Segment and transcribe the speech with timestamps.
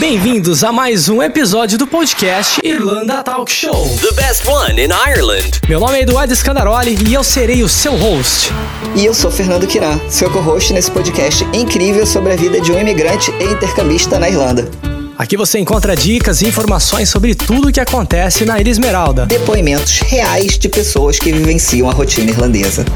[0.00, 3.86] Bem-vindos a mais um episódio do podcast Irlanda Talk Show.
[4.00, 5.60] The best one in Ireland.
[5.68, 8.50] Meu nome é Eduardo Scandaroli e eu serei o seu host.
[8.96, 12.80] E eu sou Fernando Quirá, seu co-host nesse podcast incrível sobre a vida de um
[12.80, 14.70] imigrante e intercambista na Irlanda.
[15.18, 19.26] Aqui você encontra dicas e informações sobre tudo o que acontece na Ilha Esmeralda.
[19.26, 22.86] Depoimentos reais de pessoas que vivenciam a rotina irlandesa.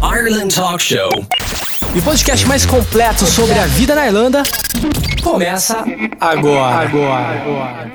[0.00, 1.10] Ireland Talk Show.
[1.94, 4.42] E o podcast mais completo sobre a vida na Irlanda
[5.22, 5.84] começa
[6.20, 6.86] agora.
[6.86, 7.92] Agora.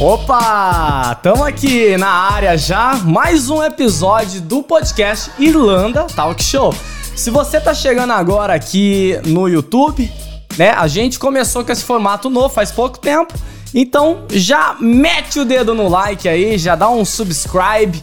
[0.00, 1.14] Opa!
[1.22, 6.74] Tamo aqui na área já, mais um episódio do podcast Irlanda Talk Show.
[7.14, 10.12] Se você tá chegando agora aqui no YouTube,
[10.58, 10.70] né?
[10.70, 13.32] A gente começou com esse formato novo faz pouco tempo.
[13.72, 18.02] Então já mete o dedo no like aí, já dá um subscribe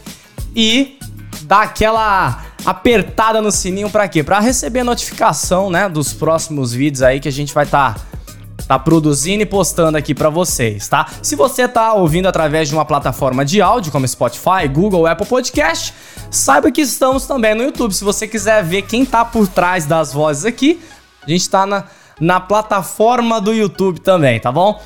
[0.56, 0.98] e
[1.44, 4.22] dá aquela apertada no sininho para quê?
[4.22, 8.00] Para receber notificação, né, dos próximos vídeos aí que a gente vai estar tá,
[8.66, 11.06] tá produzindo e postando aqui para vocês, tá?
[11.22, 15.94] Se você tá ouvindo através de uma plataforma de áudio como Spotify, Google, Apple Podcast,
[16.30, 17.92] saiba que estamos também no YouTube.
[17.92, 20.80] Se você quiser ver quem tá por trás das vozes aqui,
[21.22, 21.84] a gente tá na,
[22.18, 24.80] na plataforma do YouTube também, tá bom?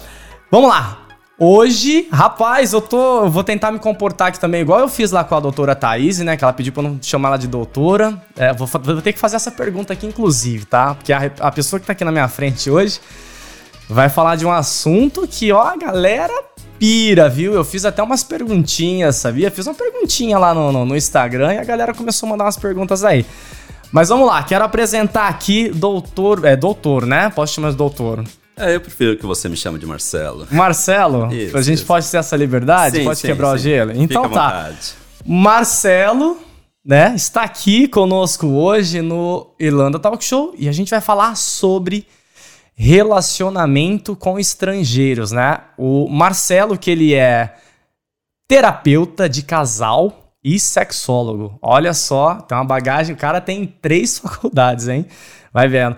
[0.51, 1.08] Vamos lá.
[1.41, 3.25] Hoje, rapaz, eu tô.
[3.25, 6.19] Eu vou tentar me comportar aqui também, igual eu fiz lá com a doutora Thaís,
[6.19, 6.37] né?
[6.37, 8.21] Que ela pediu pra eu não chamar ela de doutora.
[8.37, 10.97] É, vou, vou, ter que fazer essa pergunta aqui, inclusive, tá?
[10.97, 13.01] Porque a, a pessoa que tá aqui na minha frente hoje
[13.89, 16.35] vai falar de um assunto que, ó, a galera
[16.77, 17.55] pira, viu?
[17.55, 19.49] Eu fiz até umas perguntinhas, sabia?
[19.49, 22.57] Fiz uma perguntinha lá no, no, no Instagram e a galera começou a mandar umas
[22.57, 23.25] perguntas aí.
[23.93, 26.45] Mas vamos lá, quero apresentar aqui doutor.
[26.45, 27.31] É, doutor, né?
[27.31, 28.25] Posso chamar de doutor.
[28.59, 30.47] É, eu prefiro que você me chame de Marcelo.
[30.51, 31.33] Marcelo?
[31.33, 31.87] Isso, a gente isso.
[31.87, 32.99] pode ter essa liberdade?
[32.99, 33.55] Sim, pode sim, quebrar sim.
[33.55, 33.93] o gelo?
[33.95, 34.73] Então Fica tá.
[35.25, 36.39] Marcelo,
[36.85, 42.07] né, está aqui conosco hoje no Irlanda Talk Show e a gente vai falar sobre
[42.75, 45.61] relacionamento com estrangeiros, né?
[45.77, 47.57] O Marcelo, que ele é
[48.47, 51.59] terapeuta de casal e sexólogo.
[51.61, 55.07] Olha só, tem uma bagagem, o cara tem três faculdades, hein?
[55.53, 55.97] Vai vendo.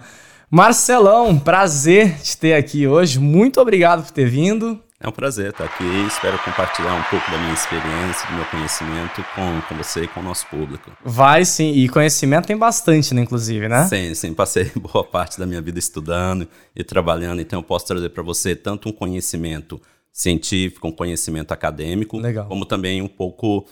[0.52, 3.20] Marcelão, prazer te ter aqui hoje.
[3.20, 4.80] Muito obrigado por ter vindo.
[4.98, 5.84] É um prazer estar aqui.
[6.08, 10.18] Espero compartilhar um pouco da minha experiência, do meu conhecimento com, com você e com
[10.18, 10.90] o nosso público.
[11.04, 13.86] Vai sim, e conhecimento tem bastante, né, inclusive, né?
[13.86, 14.34] Sim, sim.
[14.34, 18.56] Passei boa parte da minha vida estudando e trabalhando, então eu posso trazer para você
[18.56, 19.80] tanto um conhecimento
[20.12, 22.46] científico, um conhecimento acadêmico, Legal.
[22.46, 23.68] como também um pouco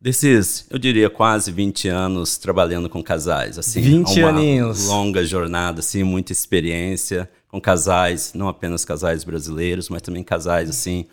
[0.00, 4.86] desses, eu diria, quase 20 anos trabalhando com casais, assim, 20 uma aninhos.
[4.86, 11.06] longa jornada, assim, muita experiência com casais, não apenas casais brasileiros, mas também casais assim,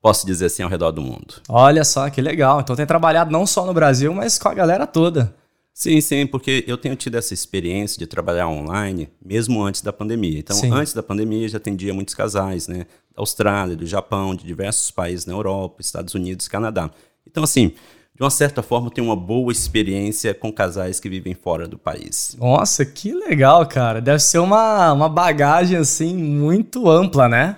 [0.00, 1.42] posso dizer assim, ao redor do mundo.
[1.48, 2.60] Olha só que legal.
[2.60, 5.34] Então tem trabalhado não só no Brasil, mas com a galera toda.
[5.74, 10.38] Sim, sim, porque eu tenho tido essa experiência de trabalhar online mesmo antes da pandemia.
[10.38, 10.70] Então, sim.
[10.70, 12.86] antes da pandemia, já atendia muitos casais, né?
[13.14, 16.90] Da Austrália, do Japão, de diversos países na Europa, Estados Unidos, Canadá.
[17.26, 17.72] Então, assim,
[18.20, 22.36] de uma certa forma, tem uma boa experiência com casais que vivem fora do país.
[22.38, 23.98] Nossa, que legal, cara.
[23.98, 27.56] Deve ser uma, uma bagagem, assim, muito ampla, né?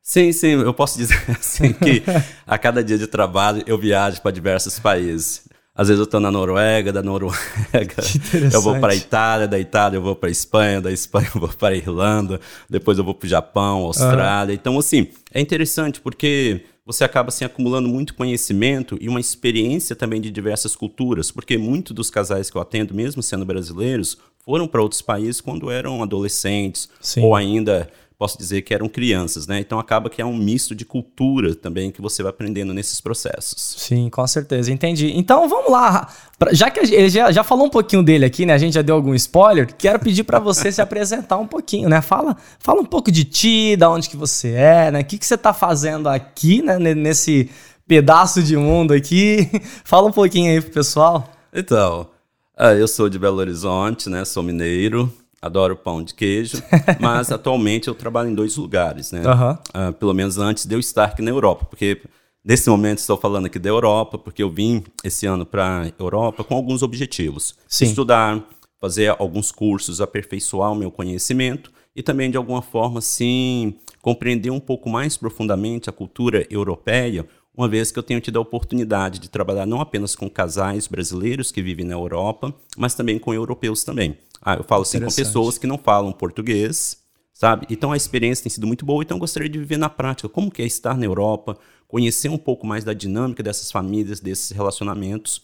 [0.00, 2.02] Sim, sim, eu posso dizer assim que
[2.46, 5.46] a cada dia de trabalho eu viajo para diversos países.
[5.74, 7.36] Às vezes eu estou na Noruega, da Noruega
[8.50, 11.38] eu vou para a Itália, da Itália eu vou para a Espanha, da Espanha eu
[11.38, 14.54] vou para a Irlanda, depois eu vou para o Japão, Austrália.
[14.54, 14.58] Uhum.
[14.58, 20.22] Então, assim, é interessante porque você acaba assim, acumulando muito conhecimento e uma experiência também
[20.22, 24.80] de diversas culturas, porque muitos dos casais que eu atendo, mesmo sendo brasileiros, foram para
[24.80, 27.24] outros países quando eram adolescentes Sim.
[27.24, 29.60] ou ainda posso dizer que eram crianças, né?
[29.60, 33.76] Então acaba que é um misto de cultura também que você vai aprendendo nesses processos.
[33.78, 35.16] Sim, com certeza, entendi.
[35.16, 36.12] Então vamos lá,
[36.50, 38.54] já que ele já, já falou um pouquinho dele aqui, né?
[38.54, 39.72] A gente já deu algum spoiler.
[39.72, 42.02] Quero pedir para você se apresentar um pouquinho, né?
[42.02, 45.00] Fala, fala um pouco de ti, da onde que você é, né?
[45.00, 46.76] O que que você está fazendo aqui, né?
[46.78, 47.48] Nesse
[47.86, 49.48] pedaço de mundo aqui.
[49.84, 51.30] fala um pouquinho aí pro pessoal.
[51.54, 52.08] Então,
[52.56, 54.24] ah, eu sou de Belo Horizonte, né?
[54.24, 56.62] Sou mineiro adoro pão de queijo,
[57.00, 59.22] mas atualmente eu trabalho em dois lugares, né?
[59.26, 59.52] Uhum.
[59.52, 62.02] Uh, pelo menos antes de eu estar aqui na Europa, porque
[62.44, 66.42] nesse momento estou falando aqui da Europa, porque eu vim esse ano para a Europa
[66.42, 67.86] com alguns objetivos: Sim.
[67.86, 68.44] estudar,
[68.80, 74.60] fazer alguns cursos, aperfeiçoar o meu conhecimento e também de alguma forma, sim, compreender um
[74.60, 77.26] pouco mais profundamente a cultura europeia
[77.58, 81.50] uma vez que eu tenho tido a oportunidade de trabalhar não apenas com casais brasileiros
[81.50, 84.16] que vivem na Europa, mas também com europeus também.
[84.40, 86.98] Ah, eu falo assim com pessoas que não falam português,
[87.34, 87.66] sabe?
[87.68, 90.52] Então a experiência tem sido muito boa, então eu gostaria de viver na prática como
[90.52, 91.58] que é estar na Europa,
[91.88, 95.42] conhecer um pouco mais da dinâmica dessas famílias, desses relacionamentos.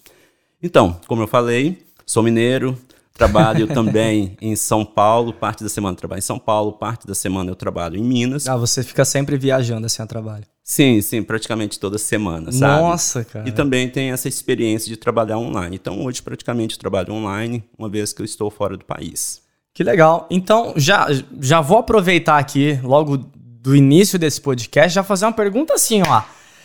[0.63, 2.79] Então, como eu falei, sou mineiro,
[3.15, 7.15] Trabalho também em São Paulo, parte da semana eu trabalho em São Paulo, parte da
[7.15, 8.49] semana eu trabalho em Minas.
[8.49, 10.45] Ah, você fica sempre viajando assim a trabalho.
[10.65, 12.83] Sim, sim, praticamente toda semana, sabe?
[12.83, 13.49] Nossa, cara.
[13.49, 15.77] E também tem essa experiência de trabalhar online.
[15.77, 19.43] Então hoje praticamente eu trabalho online, uma vez que eu estou fora do país.
[19.73, 20.27] Que legal.
[20.31, 21.07] Então já,
[21.41, 26.23] já vou aproveitar aqui, logo do início desse podcast, já fazer uma pergunta assim, ó.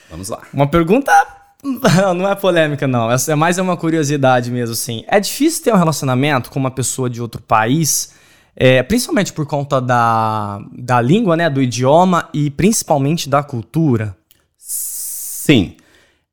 [0.10, 0.42] Vamos lá.
[0.52, 1.12] Uma pergunta
[2.16, 3.10] não é polêmica, não.
[3.12, 5.04] É mais uma curiosidade mesmo, assim.
[5.08, 8.14] É difícil ter um relacionamento com uma pessoa de outro país,
[8.56, 11.50] é, principalmente por conta da, da língua, né?
[11.50, 14.16] Do idioma e principalmente da cultura.
[14.58, 15.76] Sim.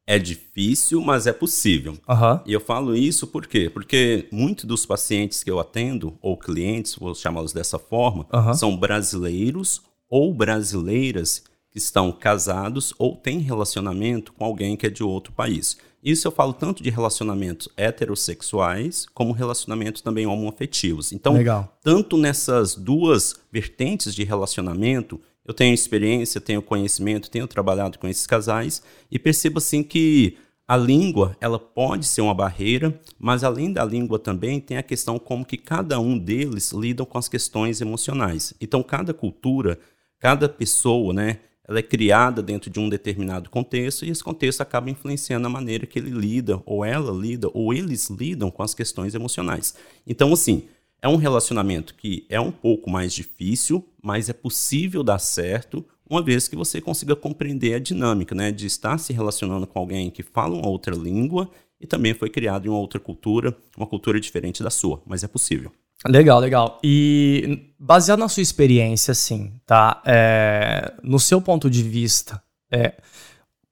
[0.09, 1.95] É difícil, mas é possível.
[2.09, 2.41] Uhum.
[2.47, 3.69] E eu falo isso por quê?
[3.69, 8.55] Porque muitos dos pacientes que eu atendo, ou clientes, vou chamá-los dessa forma, Uhum.
[8.55, 11.43] são brasileiros ou brasileiras
[11.77, 15.77] que estão casados ou têm relacionamento com alguém que é de outro país.
[16.03, 21.13] Isso eu falo tanto de relacionamentos heterossexuais como relacionamentos também homoafetivos.
[21.13, 21.77] Então, Legal.
[21.83, 28.27] tanto nessas duas vertentes de relacionamento, eu tenho experiência, tenho conhecimento, tenho trabalhado com esses
[28.27, 33.85] casais e percebo assim que a língua, ela pode ser uma barreira, mas além da
[33.85, 38.55] língua também tem a questão como que cada um deles lidam com as questões emocionais.
[38.63, 39.79] Então, cada cultura,
[40.19, 44.91] cada pessoa, né, ela é criada dentro de um determinado contexto e esse contexto acaba
[44.91, 49.15] influenciando a maneira que ele lida, ou ela lida, ou eles lidam com as questões
[49.15, 49.75] emocionais.
[50.07, 50.65] Então, assim,
[51.03, 56.23] é um relacionamento que é um pouco mais difícil, mas é possível dar certo, uma
[56.23, 60.23] vez que você consiga compreender a dinâmica, né, de estar se relacionando com alguém que
[60.23, 64.63] fala uma outra língua e também foi criado em uma outra cultura, uma cultura diferente
[64.63, 65.73] da sua, mas é possível.
[66.05, 66.79] Legal, legal.
[66.85, 70.03] E baseado na sua experiência, assim, tá?
[70.05, 72.95] É, no seu ponto de vista, é,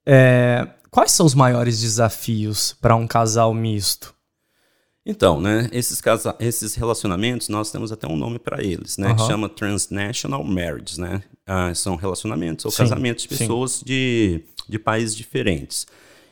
[0.07, 4.15] é, quais são os maiores desafios para um casal misto?
[5.07, 9.21] Então, né, esses, casa esses relacionamentos, nós temos até um nome para eles, né, que
[9.21, 9.29] Aham.
[9.29, 11.23] chama Transnational Marriage, né?
[11.47, 13.37] Ah, são relacionamentos ou Sim, casamentos de sim.
[13.37, 15.87] pessoas de, de países diferentes.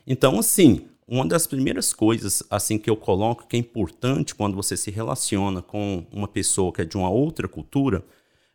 [0.06, 4.79] Então, assim, uma das primeiras coisas assim que eu coloco que é importante quando você
[4.79, 8.03] se relaciona com uma pessoa que é de uma outra cultura,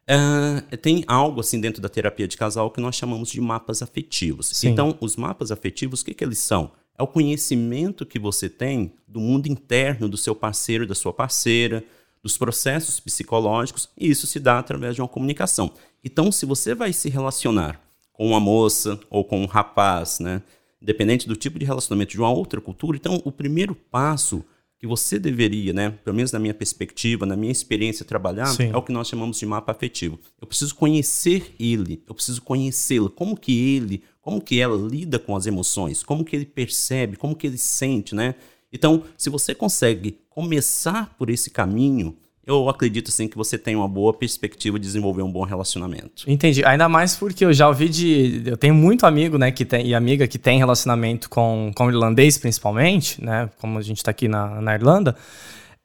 [0.07, 4.47] é, tem algo assim dentro da terapia de casal que nós chamamos de mapas afetivos.
[4.47, 4.69] Sim.
[4.69, 6.71] Então, os mapas afetivos, o que, que eles são?
[6.97, 11.83] É o conhecimento que você tem do mundo interno do seu parceiro, da sua parceira,
[12.23, 15.71] dos processos psicológicos, e isso se dá através de uma comunicação.
[16.03, 17.79] Então, se você vai se relacionar
[18.11, 20.41] com uma moça ou com um rapaz, né,
[20.81, 24.43] independente do tipo de relacionamento de uma outra cultura, então o primeiro passo
[24.79, 28.69] que você deveria, né, pelo menos na minha perspectiva, na minha experiência trabalhar, Sim.
[28.71, 30.19] é o que nós chamamos de mapa afetivo.
[30.39, 35.35] Eu preciso conhecer ele, eu preciso conhecê-lo, como que ele, como que ela lida com
[35.35, 38.35] as emoções, como que ele percebe, como que ele sente, né?
[38.71, 42.15] Então, se você consegue começar por esse caminho,
[42.47, 46.23] eu acredito assim que você tem uma boa perspectiva de desenvolver um bom relacionamento.
[46.25, 46.63] Entendi.
[46.63, 48.41] Ainda mais porque eu já ouvi de.
[48.45, 52.37] Eu tenho muito amigo, né, que tem, e amiga que tem relacionamento com, com irlandês,
[52.37, 53.49] principalmente, né?
[53.59, 55.13] Como a gente tá aqui na, na Irlanda.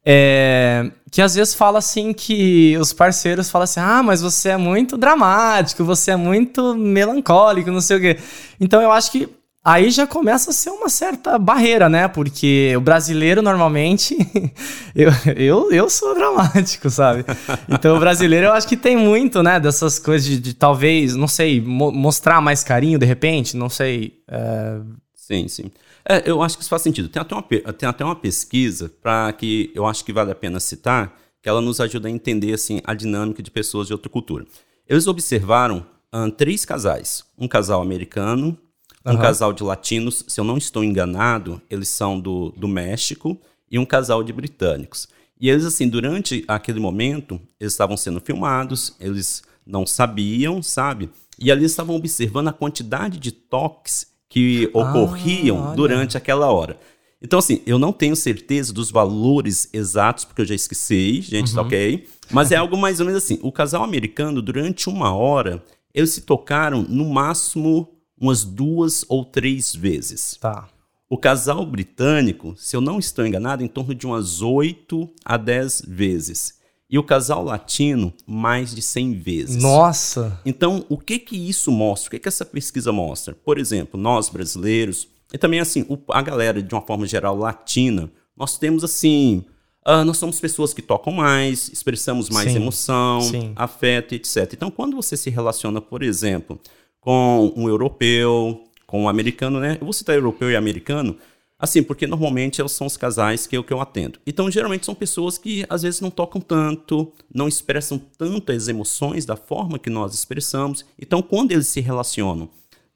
[0.06, 4.56] é, que às vezes fala assim que os parceiros falam assim: ah, mas você é
[4.56, 8.18] muito dramático, você é muito melancólico, não sei o quê.
[8.60, 9.28] Então eu acho que
[9.64, 12.08] aí já começa a ser uma certa barreira, né?
[12.08, 14.16] Porque o brasileiro normalmente.
[14.94, 17.24] eu, eu, eu sou dramático, sabe?
[17.68, 19.58] Então o brasileiro eu acho que tem muito, né?
[19.60, 24.22] Dessas coisas de, de talvez, não sei, mo- mostrar mais carinho de repente, não sei.
[24.28, 24.80] é,
[25.14, 25.70] Sim, sim.
[26.08, 27.08] É, eu acho que isso faz sentido.
[27.08, 27.42] Tem até uma,
[27.72, 31.60] tem até uma pesquisa para que eu acho que vale a pena citar, que ela
[31.60, 34.44] nos ajuda a entender assim a dinâmica de pessoas de outra cultura.
[34.88, 38.58] Eles observaram ahn, três casais, um casal americano,
[39.04, 39.22] um Aham.
[39.22, 43.40] casal de latinos, se eu não estou enganado, eles são do, do México
[43.70, 45.08] e um casal de britânicos.
[45.40, 51.10] E eles assim, durante aquele momento, eles estavam sendo filmados, eles não sabiam, sabe?
[51.38, 55.76] E ali eles estavam observando a quantidade de toques que ocorriam olha.
[55.76, 56.78] durante aquela hora.
[57.20, 61.62] Então, assim, eu não tenho certeza dos valores exatos, porque eu já esqueci, gente, tá
[61.62, 62.06] ok?
[62.30, 63.38] Mas é algo mais ou menos assim.
[63.42, 65.62] O casal americano, durante uma hora,
[65.94, 67.88] eles se tocaram no máximo
[68.22, 70.36] umas duas ou três vezes.
[70.40, 70.68] tá.
[71.10, 75.82] O casal britânico, se eu não estou enganado, em torno de umas 8 a 10
[75.86, 76.54] vezes.
[76.88, 79.62] E o casal latino, mais de 100 vezes.
[79.62, 80.40] Nossa!
[80.42, 82.08] Então, o que que isso mostra?
[82.08, 83.34] O que que essa pesquisa mostra?
[83.34, 88.56] Por exemplo, nós brasileiros, e também assim, a galera de uma forma geral latina, nós
[88.56, 89.44] temos assim,
[89.84, 93.52] ah, nós somos pessoas que tocam mais, expressamos mais Sim, emoção, sim.
[93.54, 94.50] afeto, etc.
[94.54, 96.58] Então, quando você se relaciona, por exemplo,
[97.02, 99.76] com um europeu, com um americano, né?
[99.78, 101.18] Eu vou citar europeu e americano.
[101.58, 104.18] Assim, porque normalmente são os casais que eu, que eu atendo.
[104.26, 109.24] Então, geralmente são pessoas que às vezes não tocam tanto, não expressam tanto as emoções
[109.24, 110.84] da forma que nós expressamos.
[111.00, 112.48] Então, quando eles se relacionam,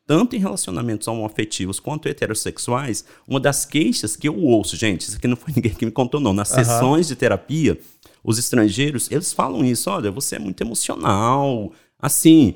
[0.07, 5.29] tanto em relacionamentos homoafetivos quanto heterossexuais, uma das queixas que eu ouço, gente, isso aqui
[5.29, 6.33] não foi ninguém que me contou, não.
[6.33, 6.57] Nas uhum.
[6.57, 7.79] sessões de terapia,
[8.23, 12.55] os estrangeiros, eles falam isso: olha, você é muito emocional, assim.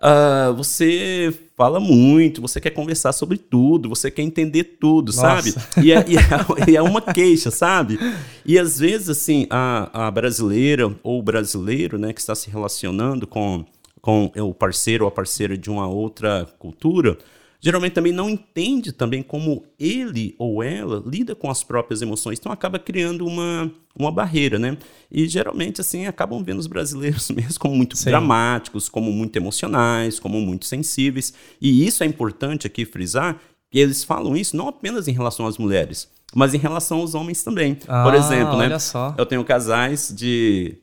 [0.00, 5.20] Uh, você fala muito, você quer conversar sobre tudo, você quer entender tudo, Nossa.
[5.20, 5.54] sabe?
[5.84, 6.20] E é, e, é,
[6.70, 7.98] e é, uma queixa, sabe?
[8.46, 13.26] E às vezes, assim, a, a brasileira ou o brasileiro, né, que está se relacionando
[13.26, 13.64] com,
[14.00, 17.18] com o parceiro ou a parceira de uma outra cultura,
[17.60, 22.38] geralmente também não entende também como ele ou ela lida com as próprias emoções.
[22.38, 24.76] Então acaba criando uma, uma barreira, né?
[25.10, 28.10] E geralmente, assim, acabam vendo os brasileiros mesmo como muito Sim.
[28.10, 31.32] dramáticos, como muito emocionais, como muito sensíveis.
[31.60, 35.58] E isso é importante aqui frisar, que eles falam isso não apenas em relação às
[35.58, 37.76] mulheres, mas em relação aos homens também.
[37.86, 38.78] Ah, Por exemplo, né?
[38.78, 39.14] Só.
[39.18, 40.78] Eu tenho casais de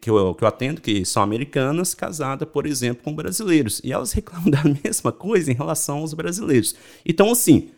[0.00, 3.80] que eu, que eu atendo, que são americanas, casadas, por exemplo, com brasileiros.
[3.84, 6.74] E elas reclamam da mesma coisa em relação aos brasileiros.
[7.04, 7.70] Então, assim,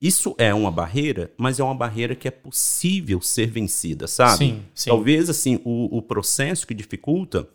[0.00, 4.46] isso é uma barreira, mas é uma barreira que é possível ser vencida, sabe?
[4.46, 4.90] Sim, sim.
[4.90, 7.48] Talvez, assim, o, o processo que dificulta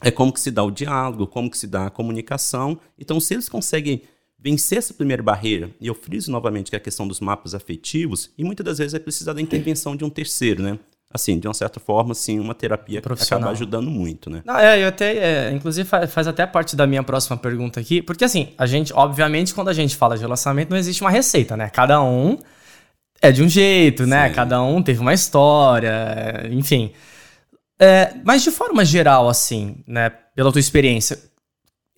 [0.00, 2.78] é como que se dá o diálogo, como que se dá a comunicação.
[2.98, 4.02] Então, se eles conseguem
[4.38, 8.30] vencer essa primeira barreira, e eu friso novamente que é a questão dos mapas afetivos,
[8.36, 10.78] e muitas das vezes é precisar da intervenção de um terceiro, né?
[11.12, 14.42] Assim, de uma certa forma, assim, uma terapia acaba ajudando muito, né?
[14.44, 18.00] Não, é, eu até, é, inclusive faz, faz, até parte da minha próxima pergunta aqui,
[18.00, 21.56] porque assim, a gente, obviamente, quando a gente fala de relacionamento, não existe uma receita,
[21.56, 21.68] né?
[21.70, 22.38] Cada um
[23.20, 24.24] é de um jeito, né?
[24.24, 24.28] Sim.
[24.28, 24.34] né?
[24.34, 26.92] Cada um teve uma história, enfim.
[27.78, 31.18] É, mas de forma geral, assim, né, pela tua experiência,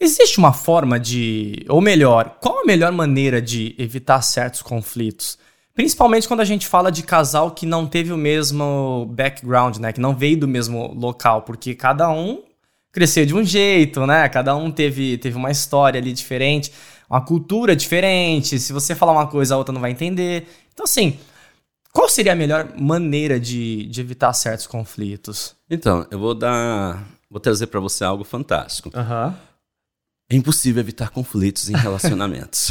[0.00, 5.38] existe uma forma de, ou melhor, qual a melhor maneira de evitar certos conflitos?
[5.74, 9.92] Principalmente quando a gente fala de casal que não teve o mesmo background, né?
[9.92, 12.42] Que não veio do mesmo local, porque cada um
[12.92, 14.28] cresceu de um jeito, né?
[14.28, 16.72] Cada um teve, teve uma história ali diferente,
[17.10, 18.58] uma cultura diferente.
[18.60, 20.46] Se você falar uma coisa, a outra não vai entender.
[20.72, 21.18] Então, assim,
[21.92, 25.56] qual seria a melhor maneira de, de evitar certos conflitos?
[25.68, 27.04] Então, eu vou dar.
[27.28, 28.90] Vou trazer para você algo fantástico.
[28.94, 29.26] Aham.
[29.26, 29.53] Uhum.
[30.30, 32.70] É impossível evitar conflitos em relacionamentos.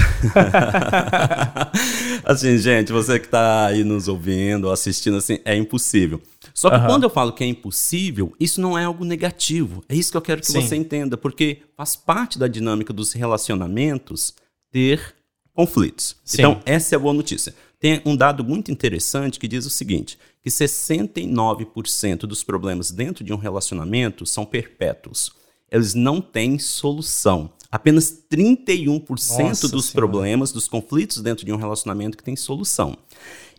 [2.25, 6.19] assim, gente, você que está aí nos ouvindo ou assistindo, assim, é impossível.
[6.51, 6.85] Só que uhum.
[6.87, 9.83] quando eu falo que é impossível, isso não é algo negativo.
[9.87, 10.61] É isso que eu quero que Sim.
[10.61, 14.33] você entenda, porque faz parte da dinâmica dos relacionamentos
[14.71, 15.13] ter
[15.53, 16.15] conflitos.
[16.25, 16.41] Sim.
[16.41, 17.53] Então, essa é a boa notícia.
[17.79, 23.31] Tem um dado muito interessante que diz o seguinte: que 69% dos problemas dentro de
[23.31, 25.42] um relacionamento são perpétuos
[25.73, 27.51] eles não têm solução.
[27.71, 29.91] Apenas 31% Nossa dos senhora.
[29.93, 32.95] problemas, dos conflitos dentro de um relacionamento que tem solução.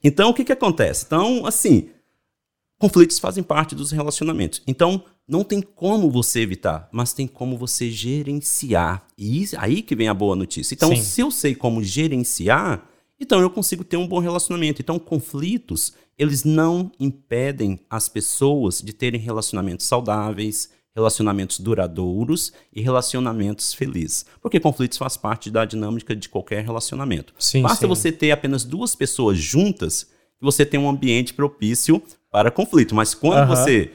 [0.03, 1.05] Então, o que, que acontece?
[1.05, 1.89] Então, assim,
[2.79, 4.63] conflitos fazem parte dos relacionamentos.
[4.65, 9.05] Então, não tem como você evitar, mas tem como você gerenciar.
[9.19, 10.73] E aí que vem a boa notícia.
[10.75, 11.03] Então, Sim.
[11.03, 14.81] se eu sei como gerenciar, então eu consigo ter um bom relacionamento.
[14.81, 23.75] Então, conflitos, eles não impedem as pessoas de terem relacionamentos saudáveis, relacionamentos duradouros e relacionamentos
[23.75, 24.25] felizes.
[24.41, 27.35] Porque conflitos faz parte da dinâmica de qualquer relacionamento.
[27.39, 27.87] Sim, Basta sim.
[27.87, 30.05] você ter apenas duas pessoas juntas
[30.39, 32.95] que você tem um ambiente propício para conflito.
[32.95, 33.91] Mas quando você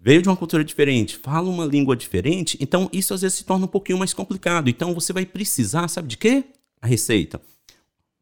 [0.00, 3.64] veio de uma cultura diferente, fala uma língua diferente, então isso às vezes se torna
[3.64, 4.70] um pouquinho mais complicado.
[4.70, 6.44] Então você vai precisar, sabe de quê?
[6.80, 7.40] A receita.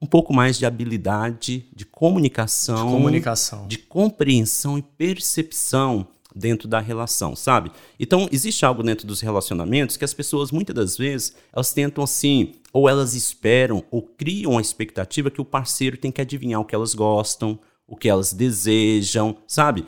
[0.00, 3.66] Um pouco mais de habilidade de comunicação, de, comunicação.
[3.66, 6.06] de compreensão e percepção
[6.36, 7.72] dentro da relação, sabe?
[7.98, 12.52] Então, existe algo dentro dos relacionamentos que as pessoas, muitas das vezes, elas tentam assim,
[12.72, 16.74] ou elas esperam, ou criam a expectativa que o parceiro tem que adivinhar o que
[16.74, 19.86] elas gostam, o que elas desejam, sabe?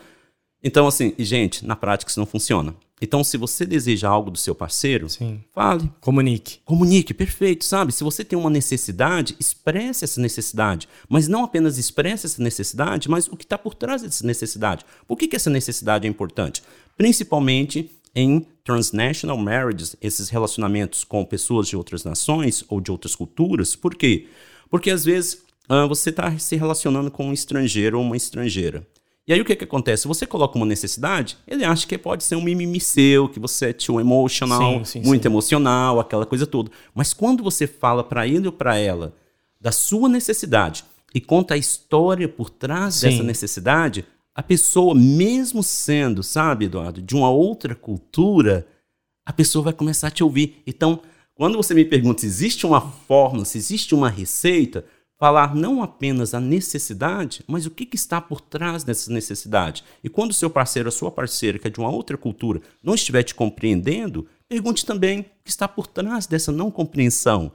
[0.62, 2.74] Então, assim, e gente, na prática isso não funciona.
[3.00, 5.40] Então, se você deseja algo do seu parceiro, Sim.
[5.52, 5.88] fale.
[6.00, 6.58] Comunique.
[6.64, 7.92] Comunique, perfeito, sabe?
[7.92, 10.88] Se você tem uma necessidade, expresse essa necessidade.
[11.08, 14.84] Mas não apenas expresse essa necessidade, mas o que está por trás dessa necessidade.
[15.06, 16.62] Por que, que essa necessidade é importante?
[16.96, 23.76] Principalmente em transnational marriages, esses relacionamentos com pessoas de outras nações ou de outras culturas.
[23.76, 24.26] Por quê?
[24.68, 25.34] Porque às vezes
[25.70, 28.84] uh, você está se relacionando com um estrangeiro ou uma estrangeira.
[29.28, 30.08] E aí o que, que acontece?
[30.08, 33.72] Você coloca uma necessidade, ele acha que pode ser um mimimi seu, que você é
[33.74, 35.28] too emotional, sim, sim, muito sim.
[35.28, 36.70] emocional, aquela coisa toda.
[36.94, 39.14] Mas quando você fala para ele ou para ela
[39.60, 40.82] da sua necessidade
[41.14, 47.14] e conta a história por trás dessa necessidade, a pessoa, mesmo sendo, sabe, Eduardo, de
[47.14, 48.66] uma outra cultura,
[49.26, 50.62] a pessoa vai começar a te ouvir.
[50.66, 51.00] Então,
[51.34, 54.86] quando você me pergunta se existe uma fórmula, se existe uma receita,
[55.18, 59.84] falar não apenas a necessidade, mas o que, que está por trás dessa necessidade.
[60.02, 62.94] E quando o seu parceiro, a sua parceira, que é de uma outra cultura, não
[62.94, 67.50] estiver te compreendendo, pergunte também o que está por trás dessa não compreensão.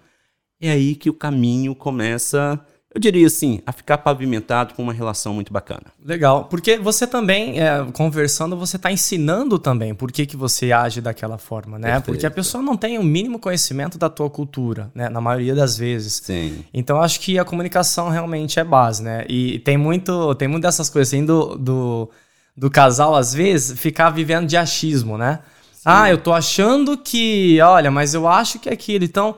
[0.59, 2.59] É aí que o caminho começa
[2.93, 5.85] eu diria assim, a ficar pavimentado com uma relação muito bacana.
[6.05, 11.01] Legal, porque você também, é, conversando, você está ensinando também por que, que você age
[11.01, 11.87] daquela forma, né?
[11.87, 12.05] Perfeito.
[12.05, 15.09] Porque a pessoa não tem o mínimo conhecimento da tua cultura, né?
[15.09, 16.21] Na maioria das vezes.
[16.23, 16.63] Sim.
[16.71, 19.25] Então, acho que a comunicação realmente é base, né?
[19.27, 22.11] E tem muito, tem muito dessas coisas assim do, do,
[22.55, 25.39] do casal, às vezes, ficar vivendo de achismo, né?
[25.73, 25.81] Sim.
[25.83, 29.35] Ah, eu tô achando que, olha, mas eu acho que é aquilo, então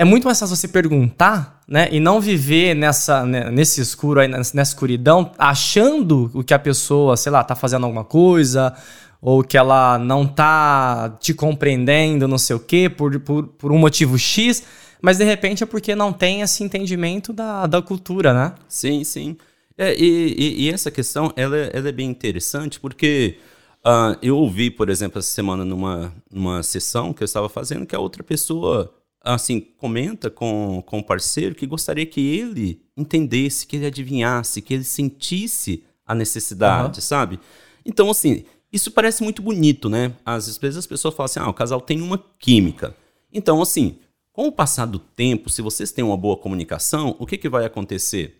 [0.00, 1.88] é muito mais fácil você perguntar, né?
[1.92, 7.16] E não viver nessa, né, nesse escuro aí, nessa escuridão, achando o que a pessoa,
[7.16, 8.74] sei lá, tá fazendo alguma coisa,
[9.22, 13.78] ou que ela não tá te compreendendo, não sei o quê, por, por, por um
[13.78, 14.64] motivo X,
[15.00, 18.52] mas de repente é porque não tem esse entendimento da, da cultura, né?
[18.68, 19.36] Sim, sim.
[19.78, 23.38] É, e, e, e, essa questão, ela, ela é bem interessante, porque
[23.86, 27.94] uh, eu ouvi, por exemplo, essa semana numa, numa sessão que eu estava fazendo, que
[27.94, 33.76] a outra pessoa assim, comenta com, com o parceiro que gostaria que ele entendesse, que
[33.76, 37.02] ele adivinhasse, que ele sentisse a necessidade, uhum.
[37.02, 37.40] sabe?
[37.84, 40.12] Então, assim, isso parece muito bonito, né?
[40.24, 42.94] Às vezes as pessoas falam assim, ah, o casal tem uma química.
[43.32, 43.98] Então, assim,
[44.32, 47.64] com o passar do tempo, se vocês têm uma boa comunicação, o que, que vai
[47.64, 48.36] acontecer?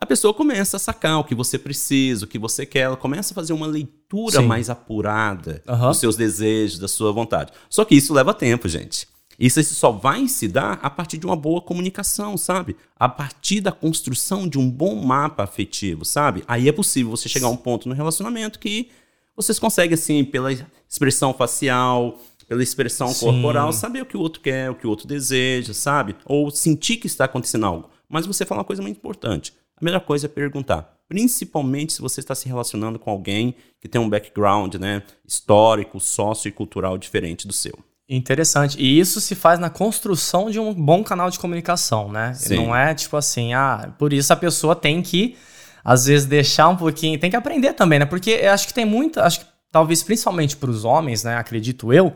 [0.00, 3.32] A pessoa começa a sacar o que você precisa, o que você quer, ela começa
[3.32, 4.46] a fazer uma leitura Sim.
[4.46, 5.88] mais apurada uhum.
[5.88, 7.52] dos seus desejos, da sua vontade.
[7.70, 9.06] Só que isso leva tempo, gente.
[9.42, 12.76] Isso só vai se dar a partir de uma boa comunicação, sabe?
[12.96, 16.44] A partir da construção de um bom mapa afetivo, sabe?
[16.46, 18.88] Aí é possível você chegar a um ponto no relacionamento que
[19.34, 20.52] vocês conseguem, assim, pela
[20.88, 23.26] expressão facial, pela expressão Sim.
[23.26, 26.14] corporal, saber o que o outro quer, o que o outro deseja, sabe?
[26.24, 27.90] Ou sentir que está acontecendo algo.
[28.08, 29.52] Mas você fala uma coisa muito importante.
[29.76, 31.02] A melhor coisa é perguntar.
[31.08, 36.96] Principalmente se você está se relacionando com alguém que tem um background né, histórico, sociocultural
[36.96, 37.76] diferente do seu.
[38.16, 38.76] Interessante.
[38.78, 42.34] E isso se faz na construção de um bom canal de comunicação, né?
[42.34, 42.56] Sim.
[42.56, 45.34] Não é tipo assim, ah, por isso a pessoa tem que,
[45.82, 47.18] às vezes, deixar um pouquinho.
[47.18, 48.04] Tem que aprender também, né?
[48.04, 49.24] Porque eu acho que tem muita.
[49.24, 51.36] Acho que talvez principalmente para os homens, né?
[51.36, 52.12] Acredito eu.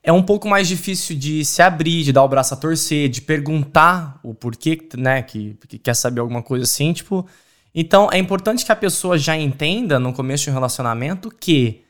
[0.00, 3.20] É um pouco mais difícil de se abrir, de dar o braço a torcer, de
[3.20, 5.22] perguntar o porquê, né?
[5.22, 7.26] Que, que quer saber alguma coisa assim, tipo.
[7.74, 11.81] Então é importante que a pessoa já entenda no começo de um relacionamento que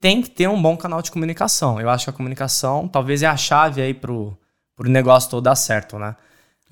[0.00, 1.80] tem que ter um bom canal de comunicação.
[1.80, 4.36] Eu acho que a comunicação talvez é a chave aí pro,
[4.76, 6.14] pro negócio todo dar certo, né?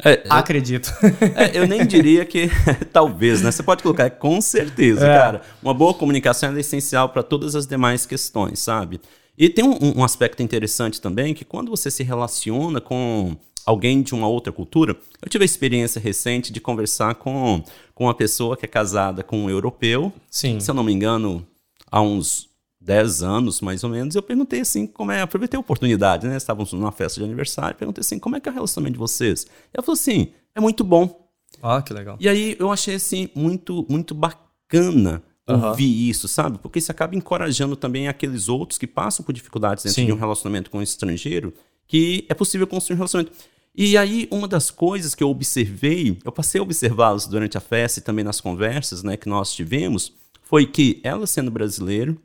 [0.04, 0.92] É, Acredito.
[1.34, 2.50] É, eu nem diria que
[2.92, 3.50] talvez, né?
[3.50, 5.18] Você pode colocar é, com certeza, é.
[5.18, 5.42] cara.
[5.62, 9.00] Uma boa comunicação é essencial para todas as demais questões, sabe?
[9.38, 13.36] E tem um, um, aspecto interessante também que quando você se relaciona com
[13.66, 17.62] alguém de uma outra cultura, eu tive a experiência recente de conversar com,
[17.94, 20.12] com uma pessoa que é casada com um europeu.
[20.30, 20.60] Sim.
[20.60, 21.46] Se eu não me engano,
[21.90, 22.48] há uns
[22.86, 26.36] 10 anos, mais ou menos, eu perguntei assim, como é, aproveitei a oportunidade, né?
[26.36, 29.44] Estávamos numa festa de aniversário, perguntei assim, como é que é o relacionamento de vocês?
[29.74, 31.28] Ela falou assim, é muito bom.
[31.60, 32.16] Ah, que legal.
[32.20, 35.70] E aí eu achei assim, muito, muito bacana uhum.
[35.70, 36.58] ouvir isso, sabe?
[36.58, 40.06] Porque isso acaba encorajando também aqueles outros que passam por dificuldades dentro Sim.
[40.06, 41.52] de um relacionamento com um estrangeiro,
[41.88, 43.36] que é possível construir um relacionamento.
[43.74, 47.98] E aí, uma das coisas que eu observei, eu passei a observá-los durante a festa
[47.98, 52.16] e também nas conversas né, que nós tivemos, foi que ela sendo brasileiro,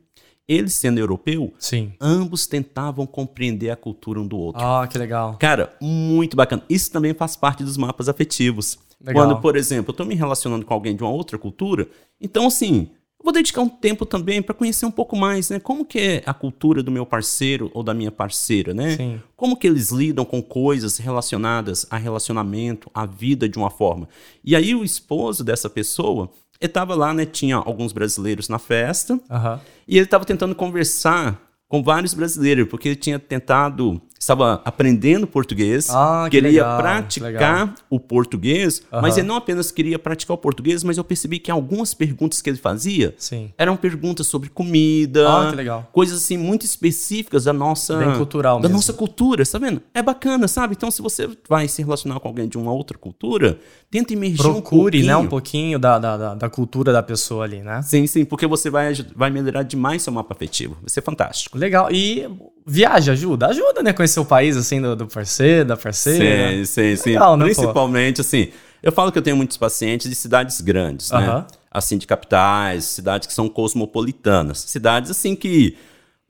[0.48, 1.92] ele sendo europeu, Sim.
[2.00, 4.62] ambos tentavam compreender a cultura um do outro.
[4.62, 5.36] Ah, que legal.
[5.38, 6.62] Cara, muito bacana.
[6.68, 8.78] Isso também faz parte dos mapas afetivos.
[9.00, 9.24] Legal.
[9.24, 11.88] Quando, por exemplo, eu estou me relacionando com alguém de uma outra cultura,
[12.20, 12.88] então assim,
[13.22, 15.60] vou dedicar um tempo também para conhecer um pouco mais, né?
[15.60, 18.96] Como que é a cultura do meu parceiro ou da minha parceira, né?
[18.96, 19.20] Sim.
[19.36, 24.08] Como que eles lidam com coisas relacionadas a relacionamento, a vida de uma forma.
[24.44, 26.30] E aí o esposo dessa pessoa,
[26.62, 27.26] ele tava lá, né?
[27.26, 29.14] Tinha alguns brasileiros na festa.
[29.14, 29.58] Uhum.
[29.88, 35.90] E ele tava tentando conversar com vários brasileiros, porque ele tinha tentado estava aprendendo português,
[35.90, 39.00] ah, que queria legal, praticar o português, uhum.
[39.02, 42.48] mas ele não apenas queria praticar o português, mas eu percebi que algumas perguntas que
[42.48, 43.52] ele fazia Sim.
[43.58, 48.76] eram perguntas sobre comida, ah, coisas assim muito específicas da nossa Bem cultural da mesmo.
[48.76, 49.82] nossa cultura, tá vendo?
[49.92, 50.74] É bacana, sabe?
[50.76, 53.58] Então se você vai se relacionar com alguém de uma outra cultura,
[53.90, 57.82] tenta emergir Procure, um né, um pouquinho da, da, da, cultura da pessoa ali, né?
[57.82, 60.76] Sim, sim, porque você vai, vai melhorar demais seu mapa afetivo.
[60.80, 61.58] Vai ser fantástico.
[61.58, 61.90] Legal.
[61.90, 62.28] E
[62.66, 63.46] viagem ajuda?
[63.46, 63.92] Ajuda, né?
[63.92, 66.50] Conhecer o país, assim, do, do parceiro, da parceira.
[66.50, 67.10] Sim, sim, sim.
[67.10, 68.22] Legal, né, Principalmente, pô?
[68.22, 68.48] assim,
[68.82, 71.46] eu falo que eu tenho muitos pacientes de cidades grandes, né?
[71.70, 74.58] Assim, de capitais, cidades que são cosmopolitanas.
[74.58, 75.76] Cidades, assim, que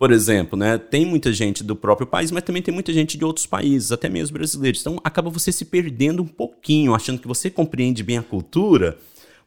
[0.03, 0.79] por exemplo, né?
[0.79, 4.09] Tem muita gente do próprio país, mas também tem muita gente de outros países, até
[4.09, 4.81] mesmo brasileiros.
[4.81, 8.99] Então acaba você se perdendo um pouquinho, achando que você compreende bem a cultura,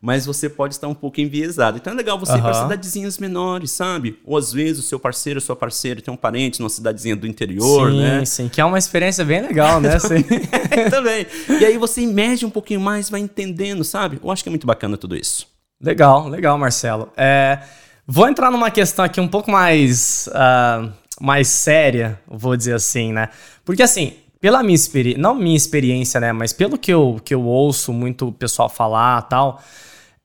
[0.05, 1.77] mas você pode estar um pouco enviesado.
[1.77, 4.19] Então é legal você ir para cidadezinhas menores, sabe?
[4.23, 7.89] Ou às vezes o seu parceiro, sua parceira tem um parente numa cidadezinha do interior,
[7.89, 8.23] sim, né?
[8.23, 9.97] sim, que é uma experiência bem legal, né?
[10.05, 10.23] Sim.
[10.91, 11.25] também.
[11.59, 14.19] E aí você emerge um pouquinho mais, vai entendendo, sabe?
[14.23, 15.47] Eu acho que é muito bacana tudo isso.
[15.81, 17.11] Legal, legal, Marcelo.
[17.17, 17.59] É,
[18.05, 20.87] vou entrar numa questão aqui um pouco mais, ah,
[21.19, 23.29] mais séria, vou dizer assim, né?
[23.63, 26.31] Porque assim, pela minha experiência, não minha experiência, né?
[26.31, 29.59] Mas pelo que eu, que eu ouço muito pessoal falar tal,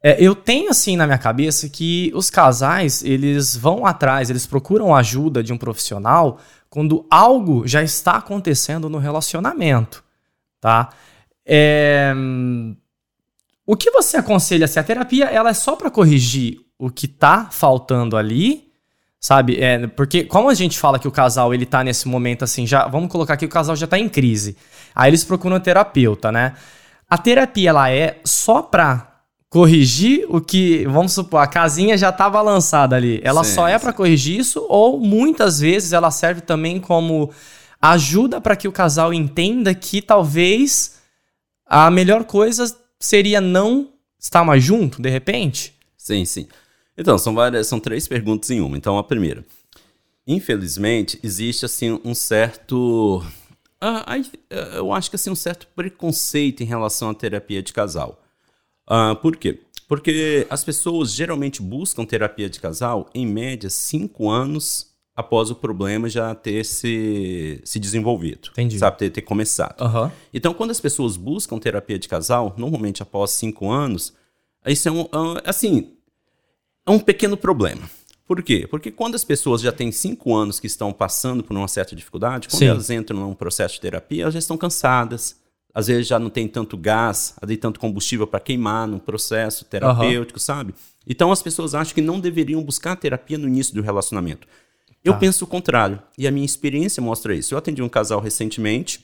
[0.03, 4.95] é, eu tenho assim na minha cabeça que os casais, eles vão atrás, eles procuram
[4.95, 6.39] ajuda de um profissional
[6.71, 10.03] quando algo já está acontecendo no relacionamento,
[10.61, 10.91] tá?
[11.45, 12.15] É,
[13.67, 17.49] o que você aconselha se a terapia ela é só para corrigir o que tá
[17.51, 18.73] faltando ali,
[19.21, 19.61] sabe?
[19.61, 22.87] É, porque como a gente fala que o casal ele tá nesse momento assim, já
[22.89, 24.57] vamos colocar que o casal já tá em crise.
[24.95, 26.55] Aí eles procuram um terapeuta, né?
[27.09, 29.10] A terapia ela é só pra
[29.51, 33.21] corrigir o que, vamos supor, a casinha já tá balançada ali.
[33.25, 37.31] Ela Sim, só é pra corrigir isso ou muitas vezes ela serve também como
[37.83, 41.01] ajuda para que o casal entenda que talvez
[41.67, 45.75] a melhor coisa seria não estar mais junto, de repente?
[45.97, 46.47] Sim, sim.
[46.97, 48.77] Então, são várias, são três perguntas em uma.
[48.77, 49.45] Então, a primeira.
[50.27, 53.25] Infelizmente, existe assim um certo.
[53.81, 58.20] ah, ah, eu acho que assim, um certo preconceito em relação à terapia de casal.
[58.93, 59.61] Ah, por quê?
[59.89, 66.09] Porque as pessoas geralmente buscam terapia de casal, em média, cinco anos após o problema
[66.09, 68.49] já ter se, se desenvolvido.
[68.53, 68.79] Entendi.
[68.79, 69.81] Sabe, ter, ter começado.
[69.81, 70.11] Aham.
[70.35, 74.13] Então, quando as pessoas buscam terapia de casal, normalmente após cinco anos,
[74.67, 75.93] isso é um, é um- assim,
[76.87, 77.89] é um pequeno problema.
[78.27, 78.67] Por quê?
[78.71, 82.49] Porque quando as pessoas já têm cinco anos que estão passando por uma certa dificuldade,
[82.49, 82.67] quando Sim.
[82.67, 85.40] elas entram num processo de terapia, elas já estão cansadas.
[85.75, 90.39] Às vezes já não tem tanto gás, ali tanto combustível para queimar no processo terapêutico,
[90.41, 90.75] sabe?
[91.07, 94.47] Então as pessoas acham que não deveriam buscar terapia no início do relacionamento.
[95.05, 95.19] Eu Tá.
[95.21, 96.01] penso o contrário.
[96.19, 97.55] E a minha experiência mostra isso.
[97.55, 99.01] Eu atendi um casal recentemente.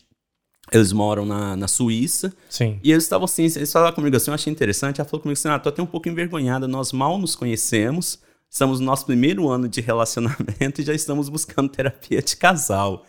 [0.73, 2.35] Eles moram na, na Suíça.
[2.51, 2.79] Sim.
[2.83, 5.01] E eles estavam assim, eles falaram comigo assim, eu achei interessante.
[5.01, 8.19] Ela falou comigo assim: ah, tô até um pouco envergonhada, nós mal nos conhecemos,
[8.51, 13.07] estamos no nosso primeiro ano de relacionamento e já estamos buscando terapia de casal.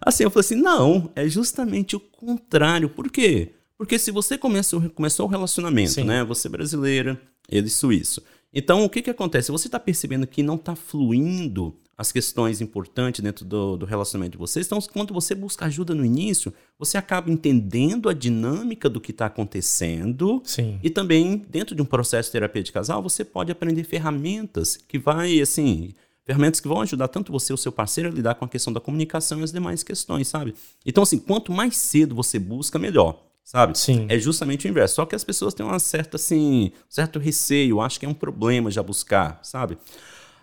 [0.00, 2.88] Assim, eu falei assim: não, é justamente o contrário.
[2.88, 3.52] Por quê?
[3.76, 6.04] Porque se você começou, começou o relacionamento, Sim.
[6.04, 6.24] né?
[6.24, 8.22] Você brasileira, ele suíço.
[8.52, 9.50] Então, o que que acontece?
[9.50, 14.38] Você está percebendo que não está fluindo as questões importantes dentro do, do relacionamento de
[14.38, 14.66] vocês.
[14.66, 19.26] Então, quando você busca ajuda no início, você acaba entendendo a dinâmica do que está
[19.26, 20.42] acontecendo.
[20.44, 20.78] Sim.
[20.82, 24.98] E também, dentro de um processo de terapia de casal, você pode aprender ferramentas que
[24.98, 28.44] vai, assim, ferramentas que vão ajudar tanto você e o seu parceiro a lidar com
[28.44, 30.54] a questão da comunicação e as demais questões, sabe?
[30.84, 33.78] Então, assim, quanto mais cedo você busca, melhor, sabe?
[33.78, 34.06] Sim.
[34.08, 34.96] É justamente o inverso.
[34.96, 38.70] Só que as pessoas têm uma certa, assim, certo receio, acho que é um problema
[38.70, 39.76] já buscar, sabe?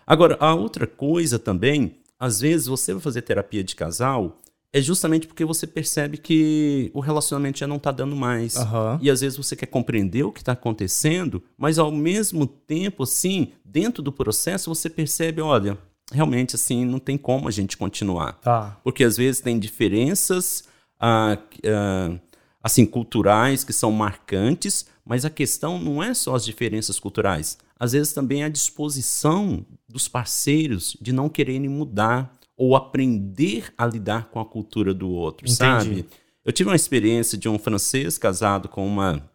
[0.06, 4.40] Agora, a outra coisa também, às vezes você vai fazer terapia de casal,
[4.72, 8.56] é justamente porque você percebe que o relacionamento já não tá dando mais.
[8.56, 8.98] Aham.
[9.02, 13.52] E às vezes você quer compreender o que está acontecendo, mas ao mesmo tempo, assim,
[13.64, 15.76] dentro do processo, você percebe, olha,
[16.10, 18.32] realmente, assim, não tem como a gente continuar.
[18.40, 18.80] Tá.
[18.82, 20.64] Porque às vezes tem diferenças,
[20.98, 22.18] ah, ah,
[22.62, 27.58] assim, culturais que são marcantes, mas a questão não é só as diferenças culturais.
[27.78, 33.86] Às vezes também é a disposição dos parceiros de não quererem mudar ou aprender a
[33.86, 35.56] lidar com a cultura do outro, Entendi.
[35.56, 36.06] sabe?
[36.44, 39.30] Eu tive uma experiência de um francês casado com uma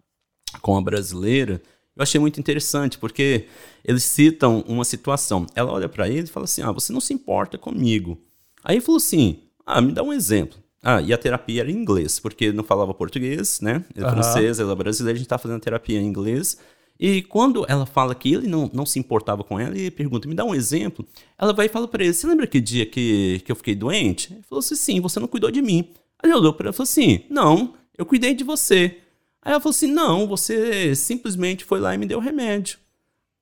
[0.61, 1.61] com uma brasileira.
[1.95, 3.47] Eu achei muito interessante porque
[3.83, 5.45] eles citam uma situação.
[5.55, 8.17] Ela olha para ele e fala assim: "Ah, você não se importa comigo".
[8.63, 10.57] Aí ele falou assim: "Ah, me dá um exemplo".
[10.83, 13.83] Ah, e a terapia era em inglês, porque ele não falava português, né?
[13.95, 14.13] Ele é Aham.
[14.13, 16.57] francês, ela é brasileira, a gente tá fazendo terapia em inglês.
[16.99, 20.33] E quando ela fala que ele não, não se importava com ela, e pergunta, me
[20.33, 21.05] dá um exemplo,
[21.37, 24.33] ela vai e fala pra ele, você lembra que dia que, que eu fiquei doente?
[24.33, 25.89] Ele falou assim, sim, você não cuidou de mim.
[26.19, 28.97] Aí ele olhou pra ela e falou assim, não, eu cuidei de você.
[29.41, 32.79] Aí ela falou assim, não, você simplesmente foi lá e me deu remédio.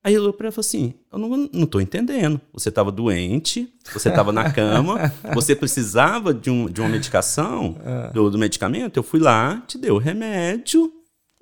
[0.04, 2.39] Aí ele olhou pra ela e falou assim, eu não, não tô entendendo.
[2.54, 7.76] Você tava doente, você tava na cama, você precisava de, um, de uma medicação,
[8.13, 10.94] do, do medicamento, eu fui lá, te dei o remédio,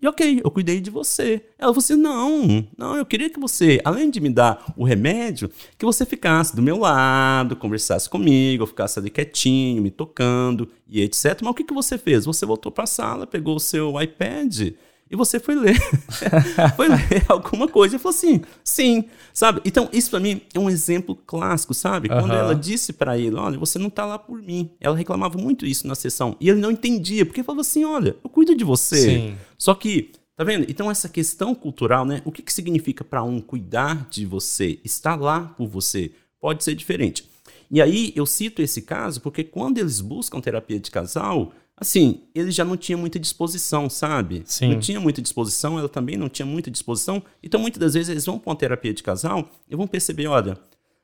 [0.04, 1.46] e ok, eu cuidei de você.
[1.58, 5.50] Ela falou assim: não, não, eu queria que você, além de me dar o remédio,
[5.78, 11.40] que você ficasse do meu lado, conversasse comigo, ficasse ali quietinho, me tocando e etc.
[11.42, 12.26] Mas o que, que você fez?
[12.26, 14.74] Você voltou para a sala, pegou o seu iPad
[15.14, 15.78] e você foi ler.
[16.76, 19.62] foi ler alguma coisa e falou assim, sim, sabe?
[19.64, 22.10] Então, isso para mim é um exemplo clássico, sabe?
[22.10, 22.40] Quando Aham.
[22.40, 24.72] ela disse para ele, olha, você não tá lá por mim.
[24.82, 26.36] Ela reclamava muito isso na sessão.
[26.42, 28.96] E ele não entendia, porque falava assim, olha, eu cuido de você.
[28.96, 29.36] Sim.
[29.56, 30.66] Só que, tá vendo?
[30.68, 32.24] Então, essa questão cultural, né?
[32.26, 36.74] O que, que significa para um cuidar de você, estar lá por você, pode ser
[36.74, 37.24] diferente.
[37.70, 42.52] E aí, eu cito esse caso porque quando eles buscam terapia de casal, assim, ele
[42.52, 44.44] já não tinha muita disposição, sabe?
[44.46, 44.74] Sim.
[44.74, 47.22] Não tinha muita disposição, ela também não tinha muita disposição.
[47.42, 50.58] Então, muitas das vezes, eles vão para uma terapia de casal e vão perceber, olha,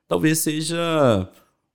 [0.08, 1.28] talvez seja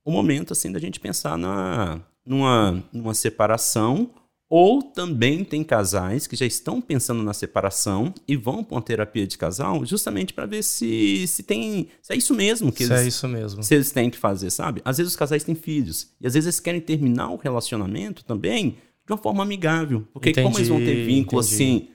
[0.04, 4.10] o momento, assim, da gente pensar na, numa, numa separação
[4.50, 9.26] ou também tem casais que já estão pensando na separação e vão para uma terapia
[9.26, 13.04] de casal justamente para ver se, se tem se é isso mesmo que Isso eles,
[13.04, 13.64] é isso mesmo.
[13.64, 14.82] se eles têm que fazer, sabe?
[14.86, 18.78] Às vezes os casais têm filhos e às vezes eles querem terminar o relacionamento também
[19.06, 21.56] de uma forma amigável, porque como eles vão ter Entendi, vínculo entendi.
[21.56, 21.88] assim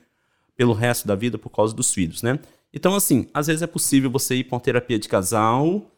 [0.55, 2.37] pelo resto da vida por causa dos filhos, né?
[2.73, 5.89] Então assim, às vezes é possível você ir para uma terapia de casal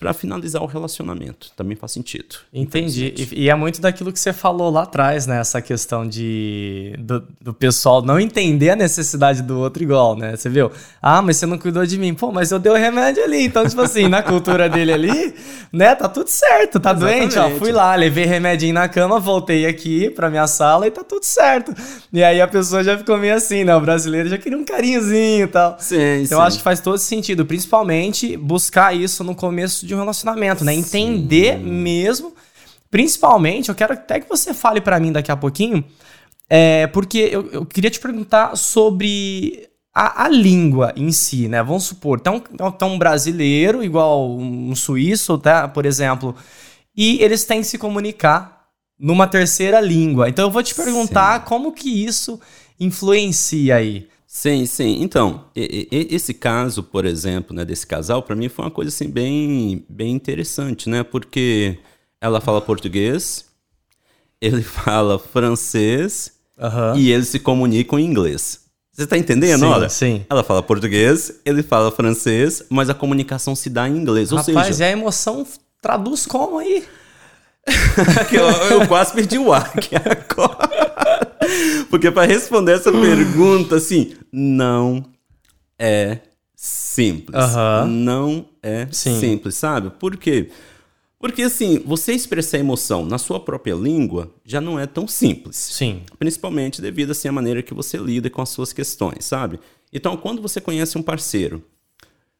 [0.00, 1.52] para finalizar o relacionamento.
[1.54, 2.36] Também faz sentido.
[2.52, 3.12] Entendi.
[3.18, 5.38] E, e é muito daquilo que você falou lá atrás, né?
[5.38, 10.34] Essa questão de do, do pessoal não entender a necessidade do outro igual, né?
[10.34, 10.72] Você viu?
[11.02, 12.14] Ah, mas você não cuidou de mim.
[12.14, 13.44] Pô, mas eu dei o remédio ali.
[13.44, 15.34] Então, tipo assim, na cultura dele ali,
[15.70, 15.94] né?
[15.94, 16.80] Tá tudo certo.
[16.80, 17.42] Tá doente, ó.
[17.42, 17.58] Exatamente.
[17.58, 21.74] Fui lá, levei remedinho na cama, voltei aqui pra minha sala e tá tudo certo.
[22.10, 23.76] E aí a pessoa já ficou meio assim, né?
[23.76, 25.76] O brasileiro já queria um carinhozinho e tal.
[25.78, 29.98] Sim, Então eu acho que faz todo sentido, principalmente buscar isso no começo de um
[29.98, 30.74] relacionamento, né?
[30.74, 32.34] Entender mesmo.
[32.90, 35.84] Principalmente, eu quero até que você fale pra mim daqui a pouquinho,
[36.48, 41.62] é, porque eu, eu queria te perguntar sobre a, a língua em si, né?
[41.62, 45.68] Vamos supor, tá um, tá um brasileiro, igual um suíço, tá?
[45.68, 46.34] Por exemplo,
[46.96, 48.66] e eles têm que se comunicar
[48.98, 50.28] numa terceira língua.
[50.28, 52.40] Então eu vou te perguntar como que isso
[52.78, 54.09] influencia aí.
[54.32, 55.02] Sim, sim.
[55.02, 59.84] Então, esse caso, por exemplo, né, desse casal, para mim foi uma coisa assim bem,
[59.88, 61.02] bem interessante, né?
[61.02, 61.76] Porque
[62.20, 63.46] ela fala português,
[64.40, 66.32] ele fala francês
[66.96, 68.60] e eles se comunicam em inglês.
[68.92, 69.62] Você tá entendendo?
[69.62, 70.24] Sim, Olha, sim.
[70.30, 74.30] ela fala português, ele fala francês, mas a comunicação se dá em inglês.
[74.30, 75.44] Ou Rapaz, seja, e a emoção
[75.82, 76.86] traduz como aí?
[78.32, 80.79] eu, eu quase perdi o ar aqui agora.
[81.88, 85.04] Porque para responder essa pergunta, assim, não
[85.78, 86.18] é
[86.54, 87.36] simples.
[87.36, 87.86] Aham.
[87.86, 89.18] Não é Sim.
[89.18, 89.90] simples, sabe?
[89.90, 90.50] Por quê?
[91.18, 95.56] Porque, assim, você expressar emoção na sua própria língua já não é tão simples.
[95.56, 96.02] Sim.
[96.18, 99.60] Principalmente devido assim, à maneira que você lida com as suas questões, sabe?
[99.92, 101.62] Então, quando você conhece um parceiro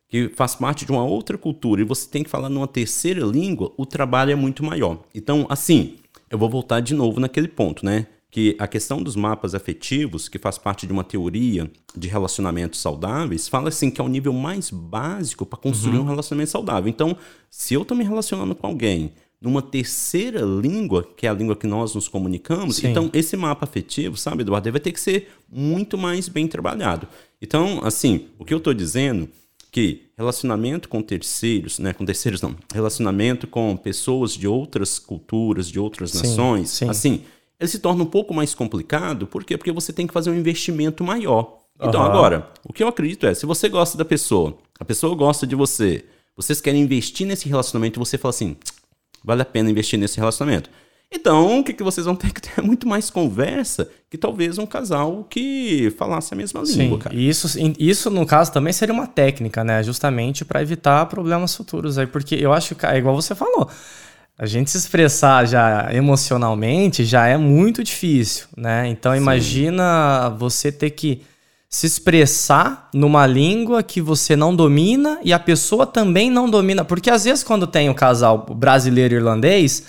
[0.08, 3.72] que faz parte de uma outra cultura e você tem que falar numa terceira língua,
[3.76, 4.98] o trabalho é muito maior.
[5.14, 5.96] Então, assim,
[6.30, 8.06] eu vou voltar de novo naquele ponto, né?
[8.30, 13.48] Que a questão dos mapas afetivos, que faz parte de uma teoria de relacionamentos saudáveis,
[13.48, 16.02] fala assim que é o nível mais básico para construir Uhum.
[16.04, 16.88] um relacionamento saudável.
[16.88, 17.16] Então,
[17.50, 21.66] se eu estou me relacionando com alguém numa terceira língua, que é a língua que
[21.66, 22.88] nós nos comunicamos, Sim.
[22.88, 27.08] então esse mapa afetivo, sabe, Eduardo, vai ter que ser muito mais bem trabalhado.
[27.42, 29.28] Então, assim, o que eu estou dizendo
[29.72, 35.78] que relacionamento com terceiros, né, com terceiros não, relacionamento com pessoas de outras culturas, de
[35.80, 36.88] outras Sim, nações, sim.
[36.88, 37.22] assim,
[37.60, 39.56] ele se torna um pouco mais complicado, por quê?
[39.58, 41.58] Porque você tem que fazer um investimento maior.
[41.78, 42.10] Então, Aham.
[42.10, 45.54] agora, o que eu acredito é, se você gosta da pessoa, a pessoa gosta de
[45.54, 46.04] você,
[46.36, 48.56] vocês querem investir nesse relacionamento você fala assim,
[49.22, 50.70] vale a pena investir nesse relacionamento.
[51.12, 54.58] Então, o que, que vocês vão ter que ter é muito mais conversa que talvez
[54.58, 56.98] um casal que falasse a mesma língua, Sim.
[56.98, 57.14] cara.
[57.14, 59.82] E isso, isso, no caso, também seria uma técnica, né?
[59.82, 62.06] Justamente para evitar problemas futuros aí.
[62.06, 63.68] Porque eu acho que, é igual você falou,
[64.42, 68.88] a gente se expressar já emocionalmente já é muito difícil, né?
[68.88, 71.20] Então, imagina você ter que
[71.68, 76.86] se expressar numa língua que você não domina e a pessoa também não domina.
[76.86, 79.84] Porque às vezes, quando tem o casal brasileiro e irlandês,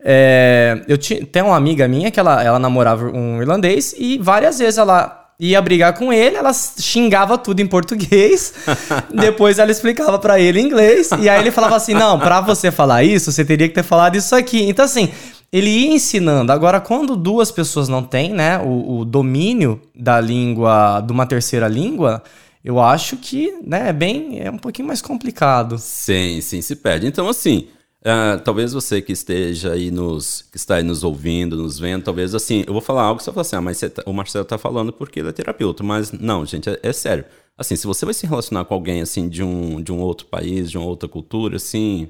[0.00, 4.60] é, eu ti- tem uma amiga minha que ela, ela namorava um irlandês e várias
[4.60, 8.54] vezes ela ia brigar com ele, ela xingava tudo em português,
[9.14, 12.70] depois ela explicava pra ele em inglês, e aí ele falava assim: não, pra você
[12.70, 14.68] falar isso, você teria que ter falado isso aqui.
[14.68, 15.10] Então, assim,
[15.52, 16.50] ele ia ensinando.
[16.50, 21.68] Agora, quando duas pessoas não têm, né, o, o domínio da língua, de uma terceira
[21.68, 22.22] língua,
[22.64, 25.78] eu acho que, né, é bem, é um pouquinho mais complicado.
[25.78, 27.06] Sim, sim, se perde.
[27.06, 27.68] Então, assim,
[28.08, 32.34] ah, talvez você que esteja aí nos, que está aí nos ouvindo, nos vendo, talvez
[32.34, 34.44] assim, eu vou falar algo que você vai falar assim, ah, mas tá- o Marcelo
[34.44, 37.24] tá falando porque ele é terapeuta, mas não, gente, é, é sério.
[37.56, 40.70] Assim, se você vai se relacionar com alguém, assim, de um, de um outro país,
[40.70, 42.08] de uma outra cultura, assim,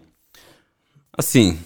[1.16, 1.58] assim,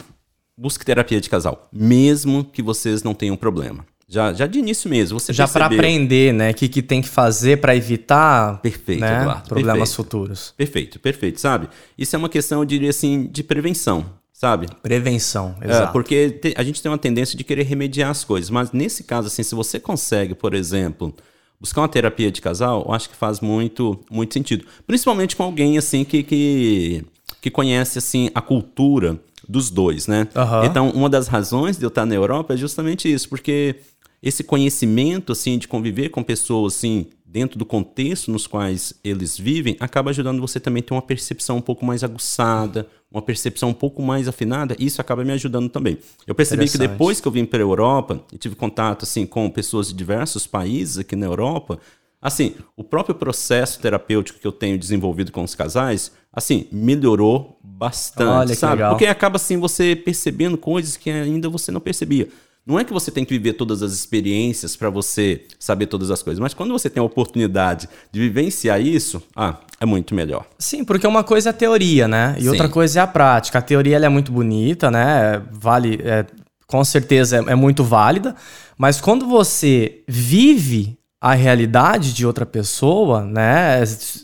[0.56, 3.84] busque terapia de casal, mesmo que vocês não tenham problema.
[4.08, 6.50] Já, já de início mesmo, você Já para aprender, né?
[6.50, 9.96] O que, que tem que fazer para evitar Perfeito, né, Eduardo, problemas perfeito.
[9.96, 10.54] futuros.
[10.54, 11.68] Perfeito, perfeito, sabe?
[11.96, 14.04] Isso é uma questão, eu diria assim, de prevenção,
[14.42, 14.66] sabe?
[14.82, 15.92] Prevenção, É, exato.
[15.92, 19.28] porque te- a gente tem uma tendência de querer remediar as coisas, mas nesse caso,
[19.28, 21.14] assim, se você consegue, por exemplo,
[21.60, 24.64] buscar uma terapia de casal, eu acho que faz muito, muito sentido.
[24.84, 27.04] Principalmente com alguém, assim, que, que,
[27.40, 29.16] que conhece, assim, a cultura
[29.48, 30.26] dos dois, né?
[30.34, 30.64] Aham.
[30.64, 33.76] Então, uma das razões de eu estar na Europa é justamente isso, porque
[34.20, 39.74] esse conhecimento, assim, de conviver com pessoas, assim, dentro do contexto nos quais eles vivem,
[39.80, 43.74] acaba ajudando você também a ter uma percepção um pouco mais aguçada, uma percepção um
[43.74, 45.96] pouco mais afinada, e isso acaba me ajudando também.
[46.26, 49.48] Eu percebi que depois que eu vim para a Europa e tive contato, assim, com
[49.48, 51.80] pessoas de diversos países aqui na Europa,
[52.20, 58.28] assim, o próprio processo terapêutico que eu tenho desenvolvido com os casais, assim, melhorou bastante,
[58.28, 58.74] Olha que sabe?
[58.74, 58.90] legal.
[58.90, 62.28] Porque acaba assim você percebendo coisas que ainda você não percebia.
[62.64, 66.22] Não é que você tem que viver todas as experiências para você saber todas as
[66.22, 70.46] coisas, mas quando você tem a oportunidade de vivenciar isso, ah, é muito melhor.
[70.58, 72.36] Sim, porque uma coisa é a teoria, né?
[72.38, 72.48] E Sim.
[72.48, 73.58] outra coisa é a prática.
[73.58, 75.42] A teoria é muito bonita, né?
[75.50, 76.24] Vale, é,
[76.66, 78.36] com certeza é, é muito válida,
[78.78, 83.84] mas quando você vive a realidade de outra pessoa, né?
[83.84, 84.22] Se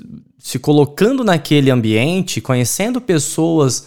[0.49, 3.87] se colocando naquele ambiente, conhecendo pessoas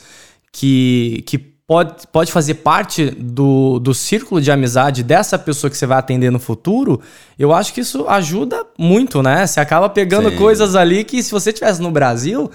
[0.51, 1.39] que, que
[1.71, 6.29] pode, pode fazer parte do, do círculo de amizade dessa pessoa que você vai atender
[6.29, 6.99] no futuro,
[7.39, 9.47] eu acho que isso ajuda muito, né?
[9.47, 10.35] Você acaba pegando Sim.
[10.35, 12.51] coisas ali que se você tivesse no Brasil,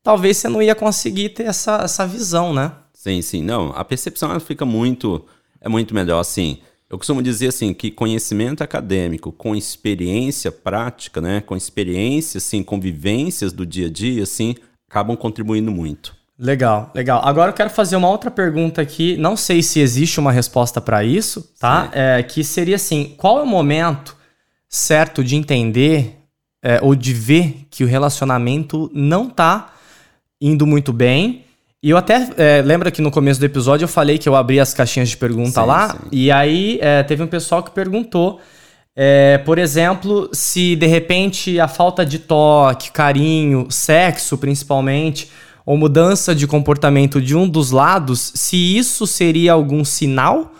[0.00, 2.70] talvez você não ia conseguir ter essa, essa visão, né?
[2.94, 3.42] Sim, sim.
[3.42, 5.26] Não, a percepção ela fica muito.
[5.60, 6.58] É muito melhor assim.
[6.88, 13.52] Eu costumo dizer assim que conhecimento acadêmico com experiência prática, né, com experiência, assim, convivências
[13.52, 14.54] do dia a dia, assim,
[14.88, 16.21] acabam contribuindo muito.
[16.42, 17.22] Legal, legal.
[17.24, 19.16] Agora eu quero fazer uma outra pergunta aqui.
[19.16, 21.88] Não sei se existe uma resposta para isso, tá?
[21.92, 24.16] É, que seria assim: qual é o momento
[24.68, 26.18] certo de entender
[26.60, 29.72] é, ou de ver que o relacionamento não tá
[30.40, 31.44] indo muito bem?
[31.80, 34.58] E eu até é, lembro que no começo do episódio eu falei que eu abri
[34.58, 35.98] as caixinhas de pergunta Sim, lá, sim.
[36.10, 38.40] e aí é, teve um pessoal que perguntou.
[38.96, 45.30] é, por exemplo, se de repente a falta de toque, carinho, sexo principalmente,
[45.64, 50.52] ou mudança de comportamento de um dos lados, se isso seria algum sinal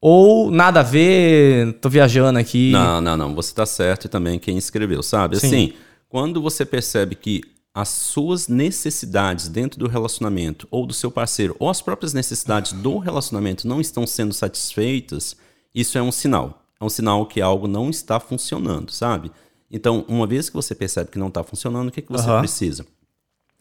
[0.00, 2.70] ou nada a ver, tô viajando aqui.
[2.70, 3.34] Não, não, não.
[3.34, 5.38] Você tá certo e também quem escreveu, sabe?
[5.38, 5.46] Sim.
[5.46, 5.72] Assim,
[6.08, 7.42] quando você percebe que
[7.74, 12.98] as suas necessidades dentro do relacionamento ou do seu parceiro ou as próprias necessidades do
[12.98, 15.36] relacionamento não estão sendo satisfeitas,
[15.74, 16.62] isso é um sinal.
[16.80, 19.30] É um sinal que algo não está funcionando, sabe?
[19.70, 22.40] Então, uma vez que você percebe que não está funcionando, o que, que você Aham.
[22.40, 22.84] precisa?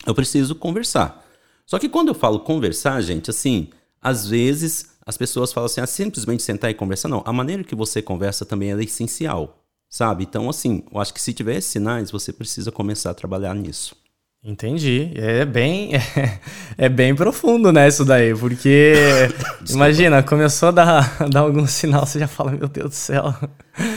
[0.05, 1.25] Eu preciso conversar.
[1.65, 3.69] Só que quando eu falo conversar, gente, assim,
[4.01, 7.07] às vezes as pessoas falam assim, ah, simplesmente sentar e conversar.
[7.07, 10.23] Não, a maneira que você conversa também é essencial, sabe?
[10.23, 13.95] Então, assim, eu acho que se tiver sinais, você precisa começar a trabalhar nisso.
[14.43, 15.11] Entendi.
[15.15, 16.39] É bem, é,
[16.85, 18.93] é bem profundo, né, isso daí, porque
[19.69, 23.33] imagina, começou a dar, dar algum sinal, você já fala, meu Deus do céu.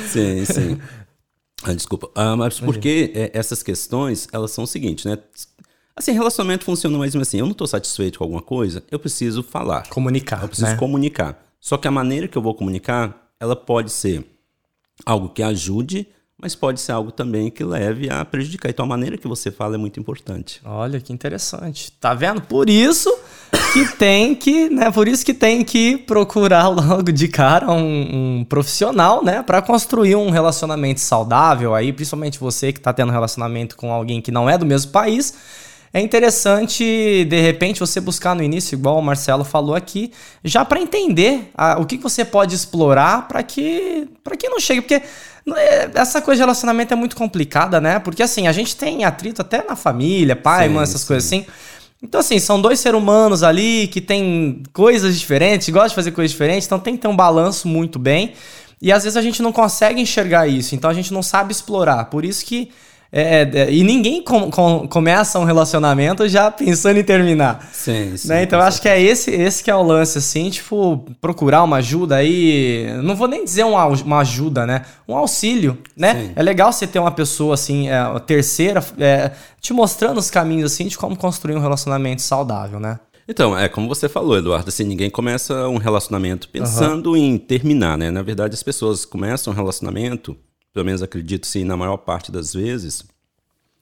[0.08, 0.78] Sim, sim.
[1.62, 2.10] Ah, desculpa.
[2.14, 5.16] Ah, mas porque é, essas questões, elas são o seguinte, né?
[5.94, 7.38] Assim, relacionamento funciona mais assim.
[7.38, 9.88] Eu não estou satisfeito com alguma coisa, eu preciso falar.
[9.88, 10.76] Comunicar, Eu preciso né?
[10.76, 11.38] comunicar.
[11.60, 14.24] Só que a maneira que eu vou comunicar, ela pode ser
[15.04, 16.08] algo que ajude,
[16.40, 18.68] mas pode ser algo também que leve a prejudicar.
[18.68, 20.60] Então a maneira que você fala é muito importante.
[20.64, 21.92] Olha que interessante.
[21.92, 22.40] Tá vendo?
[22.40, 23.14] Por isso
[23.72, 24.90] que tem que, né?
[24.90, 29.40] Por isso que tem que procurar logo de cara um, um profissional, né?
[29.42, 34.32] Pra construir um relacionamento saudável aí, principalmente você que tá tendo relacionamento com alguém que
[34.32, 35.34] não é do mesmo país.
[35.94, 40.10] É interessante, de repente, você buscar no início, igual o Marcelo falou aqui,
[40.42, 44.58] já pra entender ah, o que que você pode explorar pra que para que não
[44.58, 45.02] chegue, porque
[45.54, 47.98] é, essa coisa de relacionamento é muito complicada, né?
[47.98, 51.06] Porque assim, a gente tem atrito até na família, pai, Sim, mãe, essas sim.
[51.06, 51.46] coisas assim.
[52.02, 56.32] Então, assim, são dois seres humanos ali que têm coisas diferentes, gostam de fazer coisas
[56.32, 58.32] diferentes, então tem que ter um balanço muito bem.
[58.80, 62.06] E às vezes a gente não consegue enxergar isso, então a gente não sabe explorar.
[62.06, 62.70] Por isso que.
[63.14, 67.68] É, é, e ninguém com- com- começa um relacionamento já pensando em terminar.
[67.70, 68.28] Sim, sim.
[68.28, 68.42] Né?
[68.44, 71.76] Então eu acho que é esse, esse que é o lance, assim, tipo, procurar uma
[71.76, 72.86] ajuda aí.
[73.02, 74.82] Não vou nem dizer um au- uma ajuda, né?
[75.06, 76.14] Um auxílio, né?
[76.14, 76.32] Sim.
[76.34, 77.96] É legal você ter uma pessoa, assim, é,
[78.26, 82.98] terceira, é, te mostrando os caminhos, assim, de como construir um relacionamento saudável, né?
[83.28, 88.10] Então, é como você falou, Eduardo, assim, ninguém começa um relacionamento pensando em terminar, né?
[88.10, 90.36] Na verdade, as pessoas começam um relacionamento,
[90.72, 93.04] pelo menos acredito sim, na maior parte das vezes,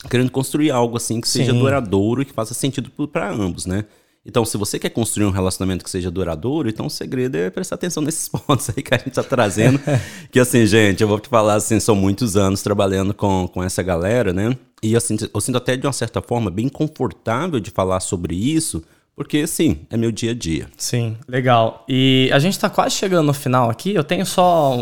[0.09, 1.59] querendo construir algo assim que seja Sim.
[1.59, 3.85] duradouro e que faça sentido para ambos, né?
[4.25, 7.77] Então, se você quer construir um relacionamento que seja duradouro, então o segredo é prestar
[7.77, 9.81] atenção nesses pontos aí que a gente tá trazendo.
[10.31, 13.83] que assim, gente, eu vou te falar assim, são muitos anos trabalhando com, com essa
[13.83, 14.57] galera, né?
[14.83, 18.83] E assim, eu sinto até de uma certa forma bem confortável de falar sobre isso,
[19.21, 20.67] porque sim, é meu dia a dia.
[20.79, 21.85] Sim, legal.
[21.87, 23.95] E a gente está quase chegando no final aqui.
[23.95, 24.75] Eu tenho só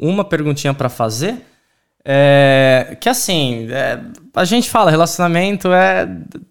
[0.00, 1.44] uma perguntinha para fazer.
[2.02, 4.00] É, que assim, é,
[4.34, 6.08] a gente fala, relacionamento é.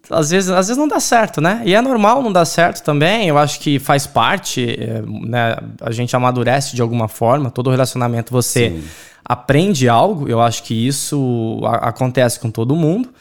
[0.08, 1.60] Às vezes, às vezes não dá certo, né?
[1.64, 3.26] E é normal não dar certo também.
[3.26, 5.56] Eu acho que faz parte, é, né?
[5.80, 7.50] A gente amadurece de alguma forma.
[7.50, 8.84] Todo relacionamento você Sim.
[9.24, 10.28] aprende algo.
[10.28, 13.12] Eu acho que isso a, acontece com todo mundo,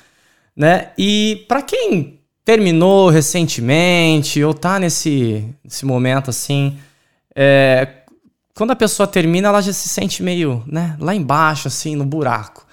[0.55, 0.89] né?
[0.99, 6.77] E para quem terminou recentemente ou tá nesse, nesse momento assim.
[7.35, 7.87] É,
[8.55, 12.65] quando a pessoa termina, ela já se sente meio, né, lá embaixo, assim, no buraco.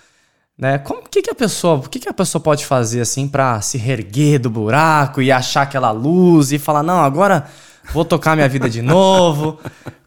[0.58, 0.76] Né?
[0.78, 3.78] Como que, que a pessoa, o que, que a pessoa pode fazer assim para se
[3.78, 7.46] reerguer do buraco e achar aquela luz e falar não, agora
[7.94, 9.58] vou tocar minha vida de novo?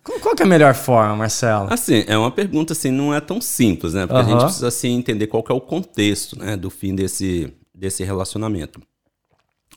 [0.03, 1.73] Qual que é a melhor forma, Marcelo?
[1.73, 4.05] Assim, é uma pergunta assim, não é tão simples, né?
[4.05, 4.27] Porque uhum.
[4.27, 8.03] a gente precisa assim entender qual que é o contexto, né, do fim desse desse
[8.03, 8.79] relacionamento.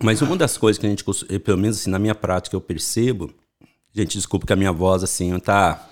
[0.03, 1.05] Mas uma das coisas que a gente,
[1.40, 3.32] pelo menos assim, na minha prática eu percebo,
[3.97, 5.88] Gente, desculpa que a minha voz, assim, tá,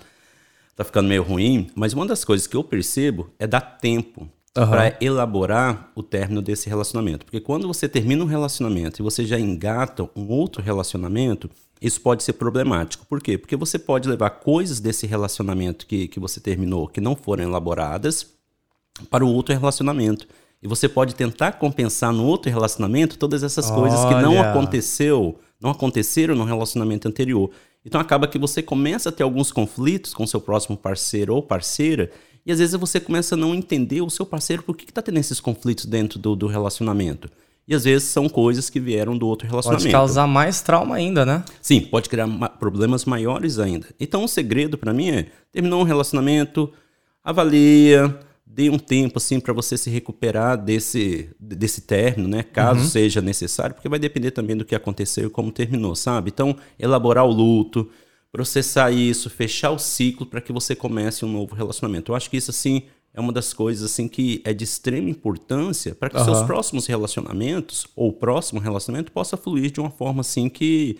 [0.76, 4.68] tá ficando meio ruim, mas uma das coisas que eu percebo é dar tempo uhum.
[4.68, 7.24] para elaborar o término desse relacionamento.
[7.24, 11.48] Porque quando você termina um relacionamento e você já engata um outro relacionamento,
[11.80, 13.07] isso pode ser problemático.
[13.07, 13.38] Por quê?
[13.38, 18.34] Porque você pode levar coisas desse relacionamento que, que você terminou que não foram elaboradas
[19.09, 20.28] para o outro relacionamento.
[20.64, 23.80] E você pode tentar compensar no outro relacionamento todas essas Olha.
[23.80, 27.50] coisas que não aconteceu, não aconteceram no relacionamento anterior.
[27.84, 32.10] Então acaba que você começa a ter alguns conflitos com seu próximo parceiro ou parceira,
[32.46, 35.18] e às vezes você começa a não entender o seu parceiro por que está tendo
[35.18, 37.28] esses conflitos dentro do, do, relacionamento.
[37.68, 39.84] E às vezes são coisas que vieram do outro relacionamento.
[39.84, 41.44] Pode causar mais trauma ainda, né?
[41.60, 43.86] Sim, pode criar ma problemas maiores ainda.
[44.00, 46.72] Então o segredo para mim é: terminou um relacionamento,
[47.22, 52.42] avalia, dê um tempo assim para você se recuperar desse, desse término, né?
[52.42, 52.86] Caso uhum.
[52.86, 56.30] seja necessário, porque vai depender também do que aconteceu e como terminou, sabe?
[56.32, 57.90] Então, elaborar o luto,
[58.30, 62.12] processar isso, fechar o ciclo para que você comece um novo relacionamento.
[62.12, 62.82] Eu acho que isso assim
[63.12, 66.24] é uma das coisas assim que é de extrema importância para que uhum.
[66.24, 70.99] seus próximos relacionamentos ou o próximo relacionamento possa fluir de uma forma assim que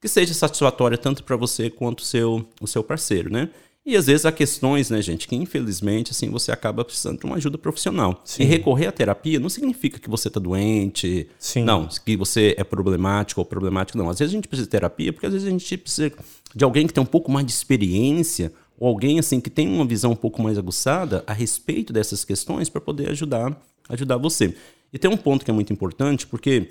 [0.00, 3.50] que seja satisfatória tanto para você quanto seu, o seu parceiro, né?
[3.86, 7.36] E às vezes há questões, né, gente, que infelizmente assim você acaba precisando de uma
[7.36, 8.20] ajuda profissional.
[8.24, 8.42] Sim.
[8.42, 11.62] E recorrer à terapia não significa que você está doente, Sim.
[11.62, 14.10] não, que você é problemático ou problemático, não.
[14.10, 16.12] Às vezes a gente precisa de terapia porque às vezes a gente precisa
[16.52, 19.84] de alguém que tem um pouco mais de experiência ou alguém assim que tem uma
[19.84, 23.56] visão um pouco mais aguçada a respeito dessas questões para poder ajudar,
[23.88, 24.52] ajudar você.
[24.92, 26.70] E tem um ponto que é muito importante, porque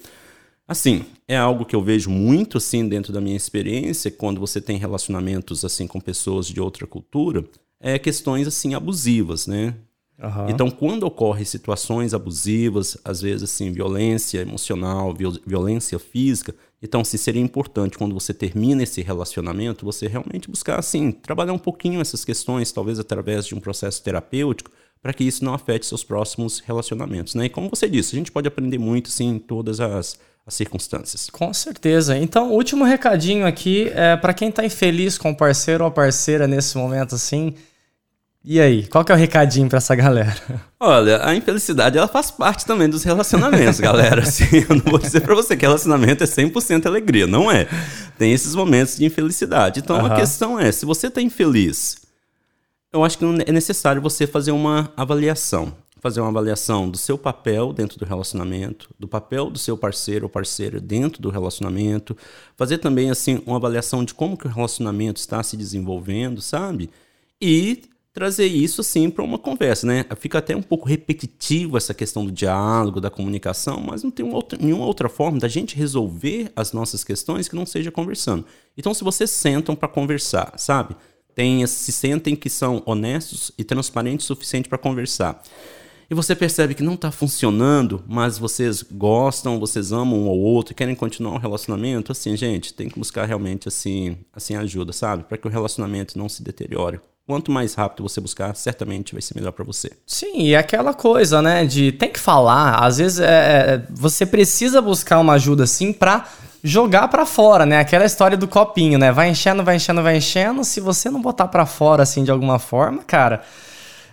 [0.67, 4.77] Assim, é algo que eu vejo muito assim dentro da minha experiência quando você tem
[4.77, 7.45] relacionamentos assim com pessoas de outra cultura,
[7.79, 9.75] é questões assim abusivas, né?
[10.17, 10.49] Uhum.
[10.49, 15.13] Então, quando ocorrem situações abusivas, às vezes assim, violência emocional,
[15.45, 21.11] violência física, então assim, seria importante quando você termina esse relacionamento, você realmente buscar assim,
[21.11, 25.53] trabalhar um pouquinho essas questões, talvez através de um processo terapêutico, para que isso não
[25.53, 27.45] afete seus próximos relacionamentos, né?
[27.45, 31.29] E como você disse, a gente pode aprender muito assim em todas as as circunstâncias.
[31.29, 32.17] Com certeza.
[32.17, 36.77] Então, último recadinho aqui é para quem está infeliz com o parceiro ou parceira nesse
[36.77, 37.55] momento assim.
[38.47, 40.35] E aí, qual que é o recadinho para essa galera?
[40.79, 44.21] Olha, a infelicidade ela faz parte também dos relacionamentos, galera.
[44.27, 47.67] Assim, eu não vou dizer para você que relacionamento é 100% alegria, não é.
[48.19, 49.79] Tem esses momentos de infelicidade.
[49.79, 50.05] Então, uhum.
[50.05, 51.97] a questão é, se você está infeliz,
[52.93, 55.73] eu acho que é necessário você fazer uma avaliação
[56.05, 60.29] fazer uma avaliação do seu papel dentro do relacionamento, do papel do seu parceiro ou
[60.29, 62.15] parceira dentro do relacionamento,
[62.55, 66.91] fazer também assim uma avaliação de como que o relacionamento está se desenvolvendo, sabe?
[67.41, 70.05] E trazer isso assim para uma conversa, né?
[70.17, 74.27] Fica até um pouco repetitivo essa questão do diálogo, da comunicação, mas não tem
[74.59, 78.45] nenhuma outra forma da gente resolver as nossas questões que não seja conversando.
[78.77, 80.95] Então, se vocês sentam para conversar, sabe?
[81.33, 85.41] Tem, se sentem que são honestos e transparentes o suficiente para conversar
[86.09, 90.75] e você percebe que não está funcionando, mas vocês gostam, vocês amam um ao outro
[90.75, 95.23] querem continuar o um relacionamento, assim, gente, tem que buscar realmente assim, assim ajuda, sabe?
[95.23, 96.99] Para que o relacionamento não se deteriore.
[97.27, 99.91] Quanto mais rápido você buscar, certamente vai ser melhor para você.
[100.05, 102.75] Sim, e aquela coisa, né, de tem que falar.
[102.83, 106.27] Às vezes é, é você precisa buscar uma ajuda assim para
[106.63, 107.79] jogar para fora, né?
[107.79, 109.11] Aquela história do copinho, né?
[109.11, 110.63] Vai enchendo, vai enchendo, vai enchendo.
[110.63, 113.43] Se você não botar para fora assim de alguma forma, cara,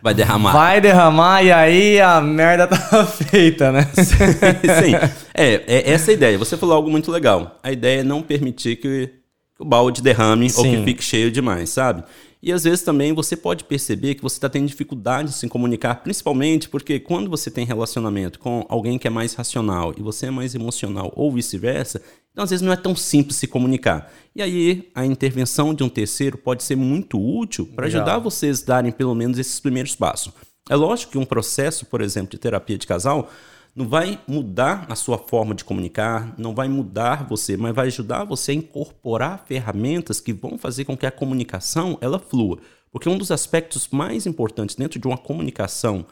[0.02, 0.52] vai derramar.
[0.52, 3.88] Vai derramar e aí a merda tá feita, né?
[3.94, 4.94] Sim.
[5.32, 6.36] É, é essa a ideia.
[6.36, 7.58] Você falou algo muito legal.
[7.62, 9.10] A ideia é não permitir que
[9.58, 10.58] o balde derrame Sim.
[10.58, 12.02] ou que fique cheio demais, sabe?
[12.42, 16.02] E às vezes também você pode perceber que você está tendo dificuldade de se comunicar,
[16.02, 20.30] principalmente porque quando você tem relacionamento com alguém que é mais racional e você é
[20.30, 24.12] mais emocional ou vice-versa, então às vezes não é tão simples se comunicar.
[24.34, 28.66] E aí a intervenção de um terceiro pode ser muito útil para ajudar vocês a
[28.66, 30.32] darem pelo menos esses primeiros passos.
[30.68, 33.30] É lógico que um processo, por exemplo, de terapia de casal
[33.74, 38.24] não vai mudar a sua forma de comunicar, não vai mudar você, mas vai ajudar
[38.24, 42.58] você a incorporar ferramentas que vão fazer com que a comunicação ela flua.
[42.90, 46.04] Porque um dos aspectos mais importantes dentro de uma comunicação,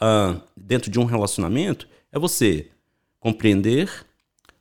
[0.00, 2.70] uh, dentro de um relacionamento, é você
[3.18, 3.90] compreender,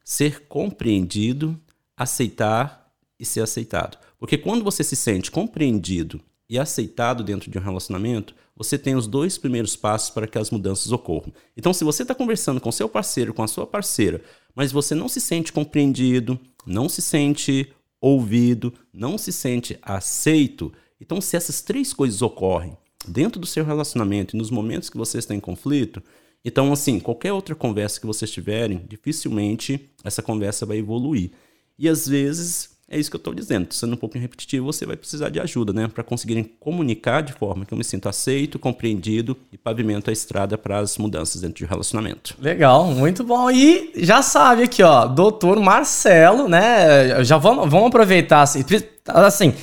[0.03, 1.59] ser compreendido,
[1.95, 3.99] aceitar e ser aceitado.
[4.19, 6.19] Porque quando você se sente compreendido
[6.49, 10.49] e aceitado dentro de um relacionamento, você tem os dois primeiros passos para que as
[10.49, 11.31] mudanças ocorram.
[11.55, 14.21] Então, se você está conversando com seu parceiro, com a sua parceira,
[14.55, 21.21] mas você não se sente compreendido, não se sente ouvido, não se sente aceito, então,
[21.21, 22.75] se essas três coisas ocorrem
[23.07, 26.01] dentro do seu relacionamento e nos momentos que você está em conflito,
[26.43, 31.31] então, assim, qualquer outra conversa que vocês tiverem, dificilmente essa conversa vai evoluir.
[31.77, 33.73] E às vezes é isso que eu estou dizendo.
[33.73, 35.89] Sendo um pouquinho repetitivo, você vai precisar de ajuda, né?
[35.93, 40.57] Para conseguirem comunicar de forma que eu me sinta aceito, compreendido e pavimento a estrada
[40.57, 42.35] para as mudanças dentro de relacionamento.
[42.39, 43.51] Legal, muito bom.
[43.51, 47.25] E já sabe aqui, ó, doutor Marcelo, né?
[47.25, 48.63] Já vamos, vamos aproveitar assim,
[49.05, 49.53] assim.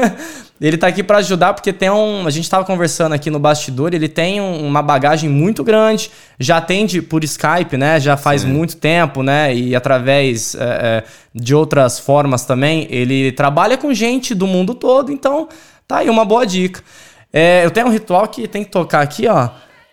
[0.59, 2.25] ele tá aqui para ajudar porque tem um.
[2.25, 3.93] A gente tava conversando aqui no bastidor.
[3.93, 6.09] Ele tem um, uma bagagem muito grande.
[6.39, 7.99] Já atende por Skype, né?
[7.99, 8.47] Já faz Sim.
[8.47, 9.53] muito tempo, né?
[9.53, 12.87] E através é, é, de outras formas também.
[12.89, 15.11] Ele trabalha com gente do mundo todo.
[15.11, 15.47] Então,
[15.87, 16.81] tá aí uma boa dica.
[17.31, 19.49] É, eu tenho um ritual que tem que tocar aqui, ó.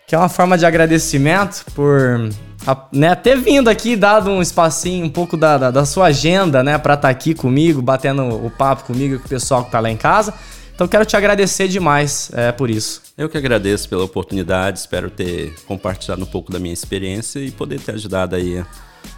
[0.07, 2.29] Que é uma forma de agradecimento por
[2.91, 6.77] né, ter vindo aqui, dado um espacinho, um pouco da, da, da sua agenda, né,
[6.77, 9.79] pra estar tá aqui comigo, batendo o papo comigo e com o pessoal que tá
[9.79, 10.33] lá em casa.
[10.73, 13.01] Então quero te agradecer demais é, por isso.
[13.17, 17.79] Eu que agradeço pela oportunidade, espero ter compartilhado um pouco da minha experiência e poder
[17.79, 18.63] ter ajudado aí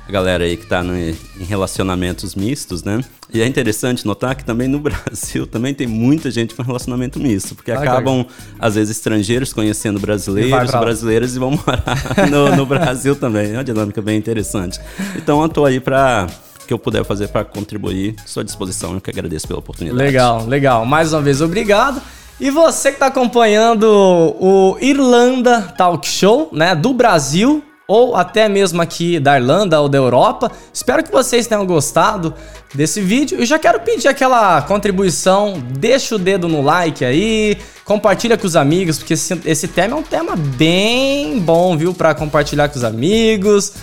[0.08, 3.02] a galera aí que está em relacionamentos mistos, né?
[3.34, 7.56] E é interessante notar que também no Brasil também tem muita gente com relacionamento misto,
[7.56, 8.26] porque acabam,
[8.60, 11.98] às vezes, estrangeiros conhecendo brasileiros, brasileiras e vão morar
[12.30, 13.52] no, no Brasil também.
[13.52, 14.80] É uma dinâmica bem interessante.
[15.16, 16.28] Então eu estou aí para
[16.68, 18.94] que eu puder fazer para contribuir, estou à disposição.
[18.94, 20.02] Eu que agradeço pela oportunidade.
[20.02, 20.86] Legal, legal.
[20.86, 22.02] Mais uma vez, obrigado.
[22.40, 28.82] E você que está acompanhando o Irlanda Talk Show, né, do Brasil, ou até mesmo
[28.82, 30.52] aqui da Irlanda ou da Europa.
[30.74, 32.34] Espero que vocês tenham gostado
[32.74, 38.38] desse vídeo e já quero pedir aquela contribuição, deixa o dedo no like aí, compartilha
[38.38, 42.70] com os amigos, porque esse, esse tema é um tema bem bom, viu, para compartilhar
[42.70, 43.74] com os amigos,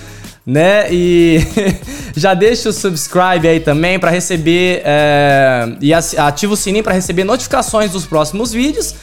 [0.44, 0.92] né?
[0.92, 1.38] E
[2.16, 7.24] já deixa o subscribe aí também para receber é, e ativa o sininho para receber
[7.24, 8.94] notificações dos próximos vídeos.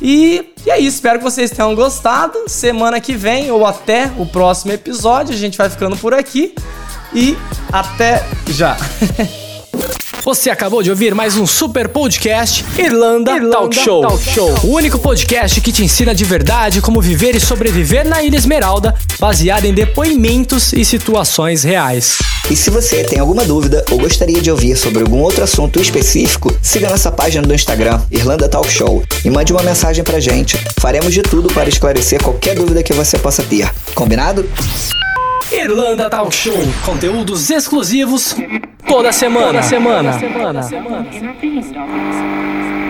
[0.00, 2.48] E, e é isso, espero que vocês tenham gostado.
[2.48, 6.54] Semana que vem ou até o próximo episódio, a gente vai ficando por aqui.
[7.12, 7.36] E
[7.72, 8.76] até já!
[10.24, 14.00] Você acabou de ouvir mais um super podcast Irlanda, Irlanda Talk, Show.
[14.00, 14.54] Talk Show.
[14.64, 18.94] O único podcast que te ensina de verdade como viver e sobreviver na Ilha Esmeralda,
[19.20, 22.16] baseado em depoimentos e situações reais.
[22.50, 26.56] E se você tem alguma dúvida ou gostaria de ouvir sobre algum outro assunto específico,
[26.62, 30.56] siga nossa página do Instagram, Irlanda Talk Show, e mande uma mensagem pra gente.
[30.80, 33.70] Faremos de tudo para esclarecer qualquer dúvida que você possa ter.
[33.94, 34.48] Combinado?
[35.52, 36.56] Irlanda Talk Show.
[36.84, 38.36] Conteúdos exclusivos
[38.86, 39.46] toda semana.
[39.46, 40.12] Toda semana.
[40.12, 40.52] Toda semana.
[40.52, 42.83] Toda semana.